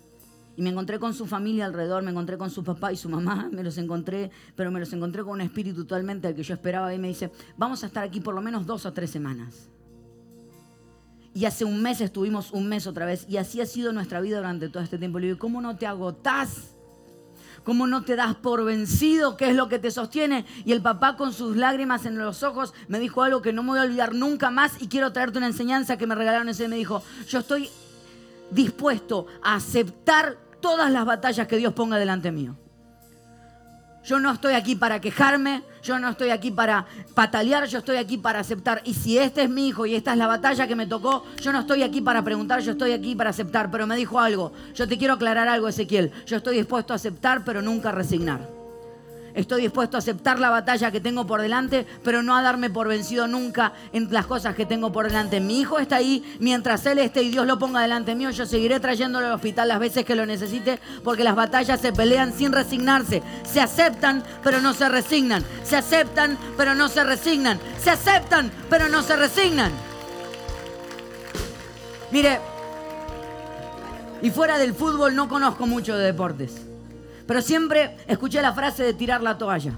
y 0.57 0.63
me 0.63 0.71
encontré 0.71 0.99
con 0.99 1.13
su 1.13 1.27
familia 1.27 1.67
alrededor, 1.67 2.01
me 2.01 2.09
encontré 2.09 2.35
con 2.35 2.49
su 2.49 2.63
papá 2.63 2.91
y 2.91 2.97
su 2.97 3.07
mamá, 3.07 3.47
me 3.53 3.63
los 3.63 3.77
encontré, 3.77 4.31
pero 4.55 4.71
me 4.71 4.79
los 4.79 4.91
encontré 4.91 5.23
con 5.23 5.33
un 5.33 5.41
espíritu 5.41 5.83
totalmente 5.83 6.27
al 6.27 6.35
que 6.35 6.41
yo 6.41 6.55
esperaba 6.55 6.93
y 6.93 6.97
me 6.97 7.09
dice, 7.09 7.31
vamos 7.55 7.83
a 7.83 7.85
estar 7.85 8.03
aquí 8.03 8.19
por 8.19 8.33
lo 8.33 8.41
menos 8.41 8.65
dos 8.65 8.85
o 8.87 8.91
tres 8.91 9.11
semanas. 9.11 9.69
Y 11.35 11.45
hace 11.45 11.63
un 11.63 11.83
mes 11.83 12.01
estuvimos 12.01 12.51
un 12.51 12.67
mes 12.67 12.87
otra 12.87 13.05
vez 13.05 13.27
y 13.29 13.37
así 13.37 13.61
ha 13.61 13.67
sido 13.67 13.93
nuestra 13.93 14.19
vida 14.19 14.37
durante 14.37 14.69
todo 14.69 14.81
este 14.81 14.97
tiempo. 14.97 15.19
Le 15.19 15.27
digo, 15.27 15.37
¿cómo 15.37 15.61
no 15.61 15.77
te 15.77 15.85
agotás? 15.85 16.71
¿Cómo 17.63 17.85
no 17.85 18.03
te 18.03 18.15
das 18.15 18.33
por 18.33 18.65
vencido? 18.65 19.37
¿Qué 19.37 19.51
es 19.51 19.55
lo 19.55 19.69
que 19.69 19.77
te 19.77 19.91
sostiene? 19.91 20.47
Y 20.65 20.71
el 20.71 20.81
papá 20.81 21.15
con 21.15 21.33
sus 21.33 21.55
lágrimas 21.55 22.07
en 22.07 22.17
los 22.17 22.41
ojos 22.41 22.73
me 22.87 22.99
dijo 22.99 23.21
algo 23.21 23.43
que 23.43 23.53
no 23.53 23.61
me 23.61 23.69
voy 23.69 23.79
a 23.79 23.83
olvidar 23.83 24.15
nunca 24.15 24.49
más 24.49 24.81
y 24.81 24.87
quiero 24.87 25.13
traerte 25.13 25.37
una 25.37 25.45
enseñanza 25.45 25.97
que 25.97 26.07
me 26.07 26.15
regalaron 26.15 26.49
ese. 26.49 26.67
Me 26.67 26.77
dijo, 26.77 27.03
yo 27.27 27.37
estoy 27.37 27.69
dispuesto 28.49 29.27
a 29.43 29.55
aceptar 29.55 30.46
todas 30.67 30.91
las 30.91 31.05
batallas 31.05 31.47
que 31.47 31.55
Dios 31.55 31.71
ponga 31.71 31.97
delante 31.97 32.29
mío. 32.29 32.57
Yo 34.03 34.19
no 34.19 34.33
estoy 34.33 34.53
aquí 34.53 34.75
para 34.75 34.99
quejarme, 34.99 35.63
yo 35.81 35.97
no 35.97 36.09
estoy 36.09 36.29
aquí 36.29 36.51
para 36.51 36.85
patalear, 37.15 37.67
yo 37.67 37.79
estoy 37.79 37.95
aquí 37.95 38.17
para 38.17 38.39
aceptar. 38.39 38.81
Y 38.83 38.93
si 38.93 39.17
este 39.17 39.43
es 39.43 39.49
mi 39.49 39.69
hijo 39.69 39.85
y 39.85 39.95
esta 39.95 40.11
es 40.11 40.17
la 40.17 40.27
batalla 40.27 40.67
que 40.67 40.75
me 40.75 40.85
tocó, 40.85 41.23
yo 41.41 41.53
no 41.53 41.61
estoy 41.61 41.83
aquí 41.83 42.01
para 42.01 42.21
preguntar, 42.21 42.59
yo 42.59 42.73
estoy 42.73 42.91
aquí 42.91 43.15
para 43.15 43.29
aceptar. 43.29 43.71
Pero 43.71 43.87
me 43.87 43.95
dijo 43.95 44.19
algo, 44.19 44.51
yo 44.75 44.89
te 44.89 44.97
quiero 44.97 45.13
aclarar 45.13 45.47
algo, 45.47 45.69
Ezequiel. 45.69 46.11
Yo 46.25 46.35
estoy 46.35 46.57
dispuesto 46.57 46.91
a 46.91 46.97
aceptar, 46.97 47.45
pero 47.45 47.61
nunca 47.61 47.89
a 47.89 47.93
resignar. 47.93 48.56
Estoy 49.37 49.61
dispuesto 49.61 49.97
a 49.97 49.99
aceptar 49.99 50.39
la 50.39 50.49
batalla 50.49 50.89
que 50.89 50.99
tengo 50.99 51.27
por 51.27 51.41
delante, 51.41 51.85
pero 52.03 52.23
no 52.23 52.35
a 52.35 52.41
darme 52.41 52.71
por 52.71 52.87
vencido 52.87 53.27
nunca 53.27 53.71
en 53.93 54.11
las 54.11 54.25
cosas 54.25 54.55
que 54.55 54.65
tengo 54.65 54.91
por 54.91 55.05
delante. 55.05 55.39
Mi 55.39 55.59
hijo 55.59 55.77
está 55.77 55.97
ahí, 55.97 56.23
mientras 56.39 56.83
él 56.87 56.97
esté 56.97 57.21
y 57.21 57.29
Dios 57.29 57.45
lo 57.45 57.59
ponga 57.59 57.81
delante 57.81 58.15
mío, 58.15 58.31
yo 58.31 58.47
seguiré 58.47 58.79
trayéndolo 58.79 59.27
al 59.27 59.33
hospital 59.33 59.67
las 59.67 59.79
veces 59.79 60.05
que 60.05 60.15
lo 60.15 60.25
necesite, 60.25 60.79
porque 61.03 61.23
las 61.23 61.35
batallas 61.35 61.79
se 61.79 61.93
pelean 61.93 62.33
sin 62.33 62.51
resignarse. 62.51 63.21
Se 63.43 63.61
aceptan, 63.61 64.23
pero 64.43 64.59
no 64.59 64.73
se 64.73 64.89
resignan. 64.89 65.45
Se 65.63 65.75
aceptan, 65.75 66.35
pero 66.57 66.73
no 66.73 66.89
se 66.89 67.03
resignan. 67.03 67.59
Se 67.79 67.91
aceptan, 67.91 68.51
pero 68.71 68.89
no 68.89 69.03
se 69.03 69.15
resignan. 69.17 69.71
Mire, 72.09 72.39
y 74.19 74.31
fuera 74.31 74.57
del 74.57 74.73
fútbol 74.73 75.15
no 75.15 75.29
conozco 75.29 75.67
mucho 75.67 75.95
de 75.95 76.05
deportes. 76.05 76.66
Pero 77.27 77.41
siempre 77.41 77.97
escuché 78.07 78.41
la 78.41 78.53
frase 78.53 78.83
de 78.83 78.93
tirar 78.93 79.21
la 79.21 79.37
toalla. 79.37 79.73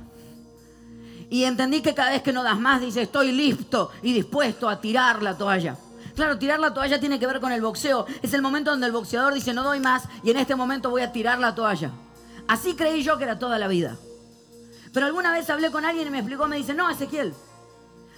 Y 1.30 1.44
entendí 1.44 1.82
que 1.82 1.94
cada 1.94 2.12
vez 2.12 2.22
que 2.22 2.32
no 2.32 2.44
das 2.44 2.60
más, 2.60 2.82
dice, 2.82 3.02
estoy 3.02 3.32
listo 3.32 3.92
y 4.02 4.14
dispuesto 4.14 4.70
a 4.70 4.80
tirar 4.80 5.22
la 5.22 5.38
toalla. 5.38 5.76
Claro, 6.16 6.38
tirar 6.38 6.60
la 6.60 6.74
toalla 6.74 7.00
tiene 7.00 7.20
que 7.20 7.28
ver 7.28 7.40
con 7.40 7.52
el 7.52 7.62
boxeo. 7.62 8.06
Es 8.22 8.34
el 8.34 8.42
momento 8.42 8.72
donde 8.72 8.88
el 8.88 8.92
boxeador 8.92 9.34
dice, 9.34 9.54
no 9.54 9.64
doy 9.64 9.80
más 9.80 10.04
y 10.24 10.32
en 10.32 10.38
este 10.38 10.56
momento 10.56 10.90
voy 10.90 11.02
a 11.02 11.12
tirar 11.12 11.40
la 11.40 11.56
toalla. 11.56 11.92
Así 12.48 12.76
creí 12.76 13.04
yo 13.04 13.18
que 13.18 13.24
era 13.24 13.40
toda 13.40 13.60
la 13.60 13.68
vida. 13.68 13.96
Pero 14.94 15.06
alguna 15.06 15.32
vez 15.32 15.50
hablé 15.50 15.72
con 15.72 15.86
alguien 15.86 16.08
y 16.08 16.12
me 16.12 16.20
explicó, 16.20 16.48
me 16.48 16.58
dice, 16.58 16.74
no, 16.74 16.90
Ezequiel, 16.90 17.34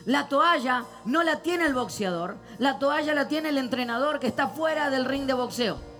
la 0.05 0.29
toalla 0.29 0.85
no 1.05 1.21
la 1.21 1.41
tiene 1.41 1.65
el 1.65 1.73
boxeador, 1.73 2.37
la 2.57 2.79
toalla 2.79 3.13
la 3.13 3.27
tiene 3.27 3.49
el 3.49 3.57
entrenador 3.57 4.19
que 4.19 4.27
está 4.27 4.47
fuera 4.47 4.89
del 4.89 5.05
ring 5.05 5.25
de 5.25 5.33
boxeo. 5.33 5.90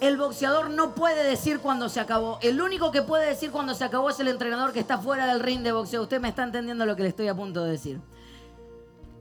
El 0.00 0.16
boxeador 0.16 0.70
no 0.70 0.94
puede 0.94 1.24
decir 1.24 1.60
cuando 1.60 1.88
se 1.88 2.00
acabó. 2.00 2.38
El 2.42 2.60
único 2.60 2.92
que 2.92 3.02
puede 3.02 3.26
decir 3.26 3.50
cuando 3.50 3.74
se 3.74 3.84
acabó 3.84 4.10
es 4.10 4.20
el 4.20 4.28
entrenador 4.28 4.72
que 4.72 4.80
está 4.80 4.98
fuera 4.98 5.26
del 5.26 5.40
ring 5.40 5.62
de 5.62 5.72
boxeo. 5.72 6.02
Usted 6.02 6.20
me 6.20 6.28
está 6.28 6.44
entendiendo 6.44 6.86
lo 6.86 6.96
que 6.96 7.02
le 7.02 7.08
estoy 7.08 7.28
a 7.28 7.34
punto 7.34 7.64
de 7.64 7.72
decir. 7.72 8.00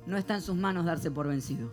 No 0.05 0.17
está 0.17 0.35
en 0.35 0.41
sus 0.41 0.55
manos 0.55 0.85
darse 0.85 1.11
por 1.11 1.27
vencido. 1.27 1.69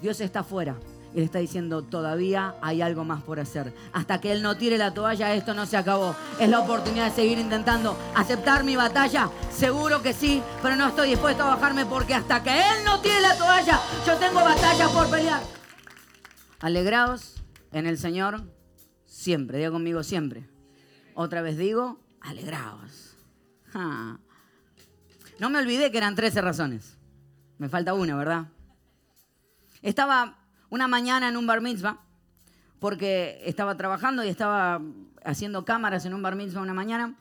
Dios 0.00 0.20
está 0.20 0.42
fuera 0.42 0.76
y 1.14 1.18
le 1.18 1.24
está 1.24 1.38
diciendo, 1.38 1.82
todavía 1.82 2.54
hay 2.60 2.82
algo 2.82 3.04
más 3.04 3.22
por 3.22 3.38
hacer. 3.38 3.72
Hasta 3.92 4.20
que 4.20 4.32
Él 4.32 4.42
no 4.42 4.56
tire 4.56 4.78
la 4.78 4.94
toalla, 4.94 5.34
esto 5.34 5.54
no 5.54 5.66
se 5.66 5.76
acabó. 5.76 6.14
Es 6.40 6.48
la 6.48 6.60
oportunidad 6.60 7.06
de 7.06 7.14
seguir 7.14 7.38
intentando 7.38 7.96
aceptar 8.14 8.64
mi 8.64 8.76
batalla. 8.76 9.28
Seguro 9.50 10.02
que 10.02 10.12
sí, 10.12 10.42
pero 10.62 10.76
no 10.76 10.88
estoy 10.88 11.10
dispuesto 11.10 11.44
a 11.44 11.54
bajarme 11.54 11.86
porque 11.86 12.14
hasta 12.14 12.42
que 12.42 12.50
Él 12.50 12.84
no 12.84 13.00
tire 13.00 13.20
la 13.20 13.36
toalla, 13.36 13.80
yo 14.06 14.16
tengo 14.16 14.40
batalla 14.40 14.88
por 14.88 15.08
pelear. 15.08 15.40
Alegraos 16.60 17.41
en 17.72 17.86
el 17.86 17.98
Señor 17.98 18.42
siempre. 19.06 19.58
Diga 19.58 19.70
conmigo 19.70 20.02
siempre. 20.02 20.48
Otra 21.14 21.42
vez 21.42 21.56
digo, 21.56 22.00
alegraos. 22.20 23.16
No 25.38 25.50
me 25.50 25.58
olvidé 25.58 25.90
que 25.90 25.98
eran 25.98 26.14
13 26.14 26.40
razones. 26.40 26.98
Me 27.58 27.68
falta 27.68 27.94
una, 27.94 28.16
¿verdad? 28.16 28.46
Estaba 29.82 30.38
una 30.70 30.88
mañana 30.88 31.28
en 31.28 31.36
un 31.36 31.46
bar 31.46 31.60
mitzvah 31.60 32.00
porque 32.78 33.40
estaba 33.44 33.76
trabajando 33.76 34.24
y 34.24 34.28
estaba 34.28 34.80
haciendo 35.24 35.64
cámaras 35.64 36.04
en 36.04 36.14
un 36.14 36.22
bar 36.22 36.36
mitzvah 36.36 36.62
una 36.62 36.74
mañana. 36.74 37.16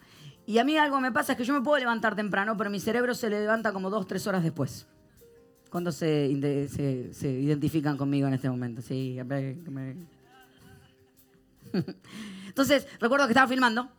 Y 0.46 0.58
a 0.58 0.64
mí 0.64 0.78
algo 0.78 1.00
me 1.00 1.12
pasa 1.12 1.34
es 1.34 1.38
que 1.38 1.44
yo 1.44 1.54
me 1.54 1.62
puedo 1.62 1.78
levantar 1.78 2.16
temprano, 2.16 2.58
pero 2.58 2.70
mi 2.70 2.80
cerebro 2.80 3.14
se 3.14 3.30
levanta 3.30 3.72
como 3.72 3.90
dos, 3.90 4.08
tres 4.08 4.26
horas 4.28 4.44
después. 4.44 4.88
¿Cuándo 5.70 5.92
se, 5.92 6.28
identifican 6.28 7.96
conmigo 7.96 8.28
en 8.28 8.34
este 8.34 8.50
momento? 8.50 8.82
Sí, 8.82 9.18
Entonces, 12.48 12.88
recuerdo 13.00 13.26
que 13.28 13.32
estaba 13.32 13.48
filmando 13.48 13.90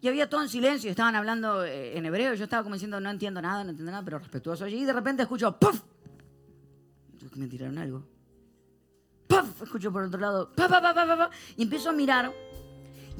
y 0.00 0.08
había 0.08 0.28
todo 0.28 0.42
en 0.42 0.48
silencio, 0.48 0.90
estaban 0.90 1.14
hablando 1.14 1.64
eh, 1.64 1.96
en 1.96 2.04
hebreo, 2.06 2.34
yo 2.34 2.44
estaba 2.44 2.62
como 2.62 2.74
diciendo, 2.74 3.00
no 3.00 3.10
entiendo 3.10 3.40
nada, 3.40 3.64
no 3.64 3.70
entiendo 3.70 3.92
nada, 3.92 4.04
pero 4.04 4.18
respetuoso. 4.18 4.66
Y 4.66 4.84
de 4.84 4.92
repente 4.92 5.22
escucho, 5.22 5.58
¡puf! 5.58 5.82
Me 7.34 7.46
tiraron 7.46 7.78
algo. 7.78 8.06
¡Puf! 9.26 9.62
Escucho 9.62 9.92
por 9.92 10.04
otro 10.04 10.20
lado, 10.20 10.52
¡pa, 10.54 10.68
pa, 10.68 10.80
pa, 10.82 11.30
y 11.56 11.62
empiezo 11.62 11.90
a 11.90 11.92
mirar 11.92 12.32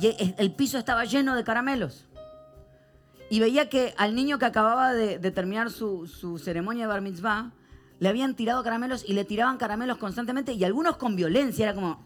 y 0.01 0.15
el 0.39 0.53
piso 0.55 0.79
estaba 0.79 1.05
lleno 1.05 1.35
de 1.35 1.45
caramelos. 1.45 2.05
Y 3.31 3.41
veía 3.41 3.69
que 3.69 3.95
al 3.97 4.15
niño 4.15 4.39
que 4.39 4.45
acababa 4.45 4.93
de, 4.93 5.19
terminar 5.31 5.71
su, 5.71 6.07
su, 6.07 6.39
ceremonia 6.39 6.85
de 6.85 6.89
bar 6.89 7.01
mitzvah, 7.01 7.53
le 7.99 8.09
habían 8.09 8.37
tirado 8.37 8.63
caramelos 8.63 9.05
y 9.09 9.15
le 9.15 9.25
tiraban 9.25 9.57
caramelos 9.57 9.97
constantemente 9.99 10.53
y 10.53 10.63
algunos 10.65 10.97
con 10.97 11.17
violencia. 11.17 11.65
Era 11.65 11.75
como, 11.75 12.05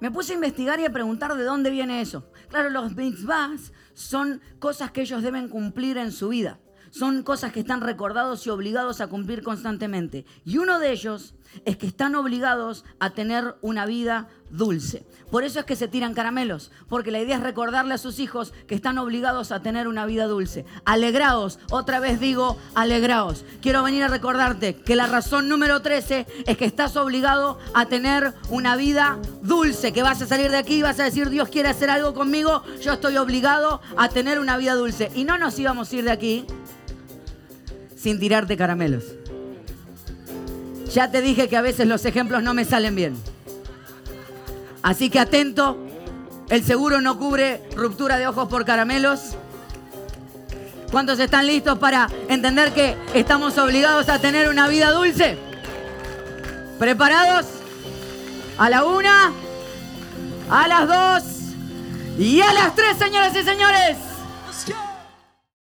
Me 0.00 0.10
puse 0.10 0.32
a 0.32 0.36
investigar 0.36 0.80
y 0.80 0.86
a 0.86 0.92
preguntar 0.92 1.36
de 1.36 1.44
dónde 1.44 1.70
viene 1.70 2.00
eso. 2.00 2.30
Claro, 2.48 2.70
los 2.70 2.96
mitzvahs 2.96 3.72
son 3.92 4.40
cosas 4.58 4.90
que 4.92 5.02
ellos 5.02 5.22
deben 5.22 5.48
cumplir 5.48 5.98
en 5.98 6.10
su 6.10 6.30
vida. 6.30 6.58
Son 6.90 7.22
cosas 7.22 7.52
que 7.52 7.60
están 7.60 7.82
recordados 7.82 8.46
y 8.46 8.50
obligados 8.50 9.00
a 9.00 9.06
cumplir 9.06 9.42
constantemente. 9.42 10.24
Y 10.44 10.58
uno 10.58 10.78
de 10.78 10.90
ellos 10.90 11.34
es 11.64 11.76
que 11.76 11.86
están 11.86 12.14
obligados 12.14 12.84
a 12.98 13.10
tener 13.10 13.56
una 13.60 13.86
vida 13.86 14.28
dulce. 14.50 15.04
Por 15.30 15.44
eso 15.44 15.60
es 15.60 15.64
que 15.64 15.76
se 15.76 15.86
tiran 15.86 16.12
caramelos, 16.12 16.72
porque 16.88 17.12
la 17.12 17.20
idea 17.20 17.36
es 17.36 17.42
recordarle 17.42 17.94
a 17.94 17.98
sus 17.98 18.18
hijos 18.18 18.52
que 18.66 18.74
están 18.74 18.98
obligados 18.98 19.52
a 19.52 19.62
tener 19.62 19.86
una 19.86 20.04
vida 20.04 20.26
dulce. 20.26 20.64
Alegraos, 20.84 21.60
otra 21.70 22.00
vez 22.00 22.18
digo, 22.18 22.58
alegraos. 22.74 23.44
Quiero 23.62 23.84
venir 23.84 24.02
a 24.02 24.08
recordarte 24.08 24.74
que 24.74 24.96
la 24.96 25.06
razón 25.06 25.48
número 25.48 25.82
13 25.82 26.26
es 26.46 26.56
que 26.56 26.64
estás 26.64 26.96
obligado 26.96 27.58
a 27.74 27.86
tener 27.86 28.34
una 28.48 28.74
vida 28.74 29.18
dulce, 29.42 29.92
que 29.92 30.02
vas 30.02 30.20
a 30.20 30.26
salir 30.26 30.50
de 30.50 30.56
aquí 30.56 30.76
y 30.76 30.82
vas 30.82 30.98
a 30.98 31.04
decir, 31.04 31.30
Dios 31.30 31.48
quiere 31.48 31.68
hacer 31.68 31.90
algo 31.90 32.12
conmigo, 32.12 32.64
yo 32.82 32.94
estoy 32.94 33.16
obligado 33.16 33.80
a 33.96 34.08
tener 34.08 34.40
una 34.40 34.56
vida 34.56 34.74
dulce. 34.74 35.12
Y 35.14 35.22
no 35.22 35.38
nos 35.38 35.56
íbamos 35.58 35.92
a 35.92 35.96
ir 35.96 36.04
de 36.04 36.10
aquí 36.10 36.44
sin 37.94 38.18
tirarte 38.18 38.56
caramelos. 38.56 39.04
Ya 40.92 41.08
te 41.08 41.22
dije 41.22 41.48
que 41.48 41.56
a 41.56 41.62
veces 41.62 41.86
los 41.86 42.04
ejemplos 42.04 42.42
no 42.42 42.52
me 42.52 42.64
salen 42.64 42.96
bien. 42.96 43.14
Así 44.82 45.10
que 45.10 45.18
atento, 45.20 45.76
el 46.48 46.64
seguro 46.64 47.00
no 47.00 47.18
cubre 47.18 47.62
ruptura 47.76 48.18
de 48.18 48.26
ojos 48.26 48.48
por 48.48 48.64
caramelos. 48.64 49.36
¿Cuántos 50.90 51.20
están 51.20 51.46
listos 51.46 51.78
para 51.78 52.08
entender 52.28 52.72
que 52.72 52.96
estamos 53.14 53.56
obligados 53.58 54.08
a 54.08 54.18
tener 54.18 54.48
una 54.48 54.66
vida 54.66 54.90
dulce? 54.90 55.38
¿Preparados? 56.78 57.46
A 58.58 58.68
la 58.68 58.84
una, 58.84 59.32
a 60.50 60.68
las 60.68 60.88
dos 60.88 61.22
y 62.18 62.40
a 62.40 62.52
las 62.52 62.74
tres, 62.74 62.96
señoras 62.98 63.34
y 63.36 63.42
señores. 63.44 63.96